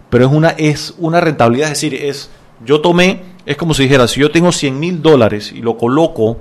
[0.10, 2.30] pero es una, es una rentabilidad, es decir, es
[2.66, 6.38] yo tomé, es como si dijera, si yo tengo 100 mil dólares y lo coloco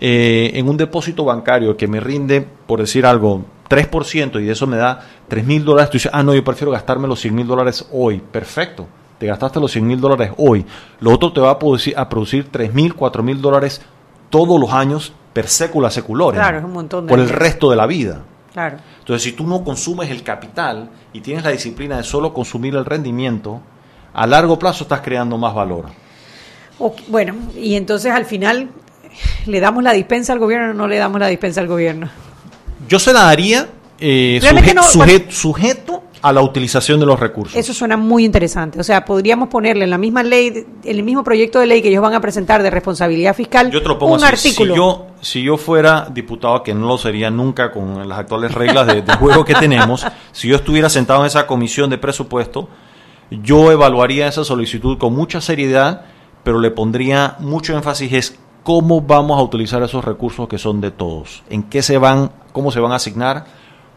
[0.00, 4.76] eh, en un depósito bancario que me rinde, por decir algo, 3% y eso me
[4.76, 7.86] da 3 mil dólares, tú dices, ah, no, yo prefiero gastarme los 100 mil dólares
[7.92, 8.20] hoy.
[8.32, 8.86] Perfecto,
[9.18, 10.66] te gastaste los 100 mil dólares hoy.
[10.98, 13.80] Lo otro te va a producir, a producir 3 mil, 4 mil dólares
[14.28, 16.36] todos los años per secula seculore.
[16.36, 18.22] Claro, es un montón de Por el resto de la vida.
[18.52, 18.78] Claro.
[18.98, 22.84] Entonces, si tú no consumes el capital y tienes la disciplina de solo consumir el
[22.84, 23.60] rendimiento,
[24.12, 25.86] a largo plazo estás creando más valor.
[27.08, 28.68] Bueno, y entonces al final,
[29.46, 32.08] ¿le damos la dispensa al gobierno o no le damos la dispensa al gobierno?
[32.88, 33.68] Yo se la daría
[33.98, 34.40] eh,
[34.74, 34.82] no-
[35.30, 37.56] sujeto a la utilización de los recursos.
[37.56, 38.78] Eso suena muy interesante.
[38.78, 41.88] O sea, podríamos ponerle en la misma ley, en el mismo proyecto de ley que
[41.88, 44.48] ellos van a presentar de responsabilidad fiscal, Yo te lo pongo un así.
[44.48, 44.74] artículo.
[44.74, 48.86] Si yo, si yo fuera diputado, que no lo sería nunca con las actuales reglas
[48.86, 52.68] de, de juego que tenemos, si yo estuviera sentado en esa comisión de presupuesto,
[53.30, 56.02] yo evaluaría esa solicitud con mucha seriedad,
[56.44, 60.90] pero le pondría mucho énfasis es cómo vamos a utilizar esos recursos que son de
[60.90, 63.46] todos, en qué se van, cómo se van a asignar,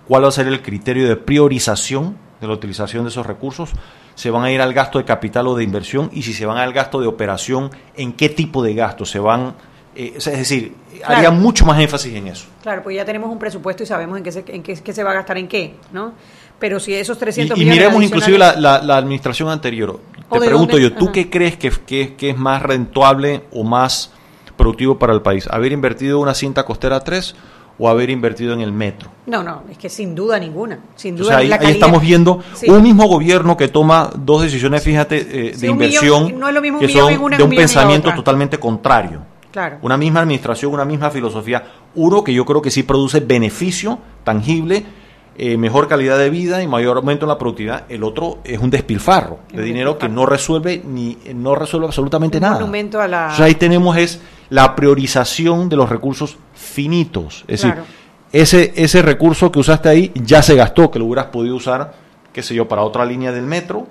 [0.08, 3.72] cuál va a ser el criterio de priorización de la utilización de esos recursos,
[4.16, 6.58] se van a ir al gasto de capital o de inversión y si se van
[6.58, 9.56] al gasto de operación, en qué tipo de gasto se van,
[9.96, 11.16] eh, es decir, Claro.
[11.16, 12.46] haría mucho más énfasis en eso.
[12.64, 15.04] Claro, pues ya tenemos un presupuesto y sabemos en qué se, en qué, qué se
[15.04, 16.14] va a gastar en qué, ¿no?
[16.60, 20.00] Pero si esos Y, 300 y millones miremos inclusive la, la- la administración anterior.
[20.30, 20.90] ¿O Te pregunto dónde?
[20.90, 21.12] yo, ¿tú Ajá.
[21.14, 24.12] qué crees que, que- que es más rentable o más
[24.56, 25.48] productivo para el país?
[25.52, 27.36] ¿Haber invertido una cinta costera 3
[27.78, 29.10] o haber invertido en el metro?
[29.26, 30.80] No, no, es que sin duda ninguna.
[30.96, 32.70] Sin O duda sea, ahí, la ahí calidad- estamos viendo Sí.
[32.70, 36.54] un mismo gobierno que toma dos decisiones, fíjate, eh, Sí, de millón- inversión no es
[36.54, 39.22] lo mismo un que son en una, de un pensamiento totalmente contrario.
[39.52, 39.78] Claro.
[39.82, 41.64] Una misma administración, una misma filosofía.
[41.96, 44.84] Uno que yo creo que sí produce beneficio tangible,
[45.38, 47.84] eh, mejor calidad de vida y mayor aumento en la productividad.
[47.90, 52.38] El otro es un despilfarro Es de dinero que no resuelve ni no resuelve absolutamente
[52.38, 53.04] Un nada.
[53.04, 57.46] a la- O sea, ahí tenemos es la priorización de los recursos finitos.
[57.48, 57.82] Es Claro.
[57.82, 57.96] decir,
[58.32, 61.94] ese, ese recurso que usaste ahí ya se gastó, que lo hubieras podido usar,
[62.34, 63.88] qué sé yo, para otra línea del metro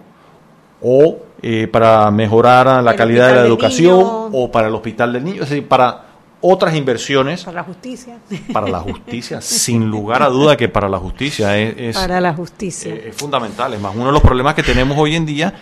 [0.83, 4.27] o eh, para mejorar la El calidad de la educación niño.
[4.33, 6.05] o para el hospital del niño, es decir, para
[6.41, 8.19] otras inversiones Para la justicia.
[8.53, 12.35] para la justicia, sin lugar a duda que para la justicia es, es- Para la
[12.35, 12.93] justicia.
[12.93, 15.55] eh, es fundamental, es más uno de los problemas que tenemos hoy en día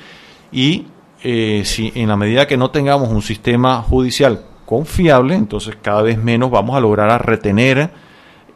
[0.51, 0.87] y
[1.23, 4.43] eh, si en la medida que no tengamos un sistema judicial
[4.77, 7.91] confiable, entonces cada vez menos vamos a lograr a retener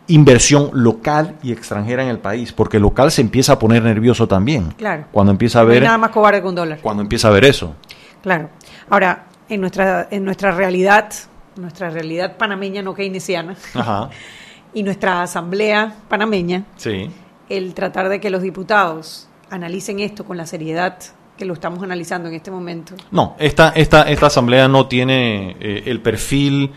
[0.09, 4.27] inversión local y extranjera en el país, porque el local se empieza a poner nervioso
[4.27, 4.71] también.
[4.79, 5.05] Claro.
[5.13, 6.79] Cuando empieza a No ver nada más cobarde que un dólar.
[6.81, 7.75] cuando empieza a ver eso.
[8.23, 8.49] Claro.
[8.89, 11.13] Ahora, en nuestra, en nuestra realidad,
[11.57, 14.09] nuestra realidad panameña no keynesiana, Ajá.
[14.75, 17.11] y nuestra asamblea panameña, Sí.
[17.51, 20.97] el tratar de que los diputados analicen esto con la seriedad
[21.37, 22.95] que lo estamos analizando en este momento.
[23.11, 26.73] No, esta, esta, esta asamblea no tiene eh, el perfil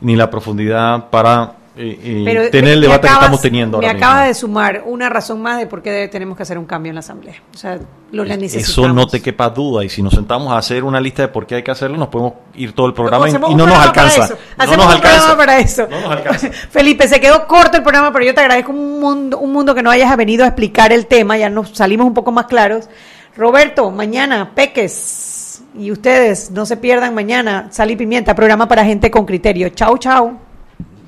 [0.00, 3.78] ni la profundidad para eh, eh, Pero tener el me debate acabas- que estamos teniendo
[3.78, 4.28] Me ahora acaba mismo.
[4.28, 7.00] de sumar una razón más de por qué tenemos que hacer un cambio en la
[7.00, 7.34] asamblea.
[7.52, 7.80] O sea,
[8.12, 8.68] lo necesitamos.
[8.68, 9.84] Eso no te quepa duda.
[9.84, 12.08] Y si nos sentamos a hacer una lista de por qué hay que hacerlo, nos
[12.08, 14.36] podemos ir todo el programa y, no nos programa alcanza.
[14.56, 15.36] No nos un alcanza.
[15.36, 15.88] para eso.
[15.90, 16.48] No nos alcanza.
[16.70, 19.82] Felipe, se quedó corto el programa, pero yo te agradezco un mundo, un mundo que
[19.82, 21.36] no hayas venido a explicar el tema.
[21.38, 22.88] Ya nos salimos un poco más claros.
[23.36, 25.62] Roberto, mañana, Peques.
[25.76, 29.68] Y ustedes, no se pierdan mañana, Sal y Pimienta, programa para gente con criterio.
[29.70, 30.38] Chau, chau.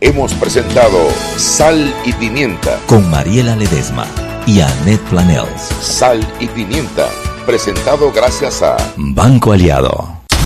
[0.01, 2.79] Hemos presentado Sal y Pimienta.
[2.87, 4.07] Con Mariela Ledesma
[4.47, 5.63] y Annette Planels.
[5.81, 7.09] Sal y Pimienta.
[7.47, 10.16] Presentado gracias a Banco Aliado.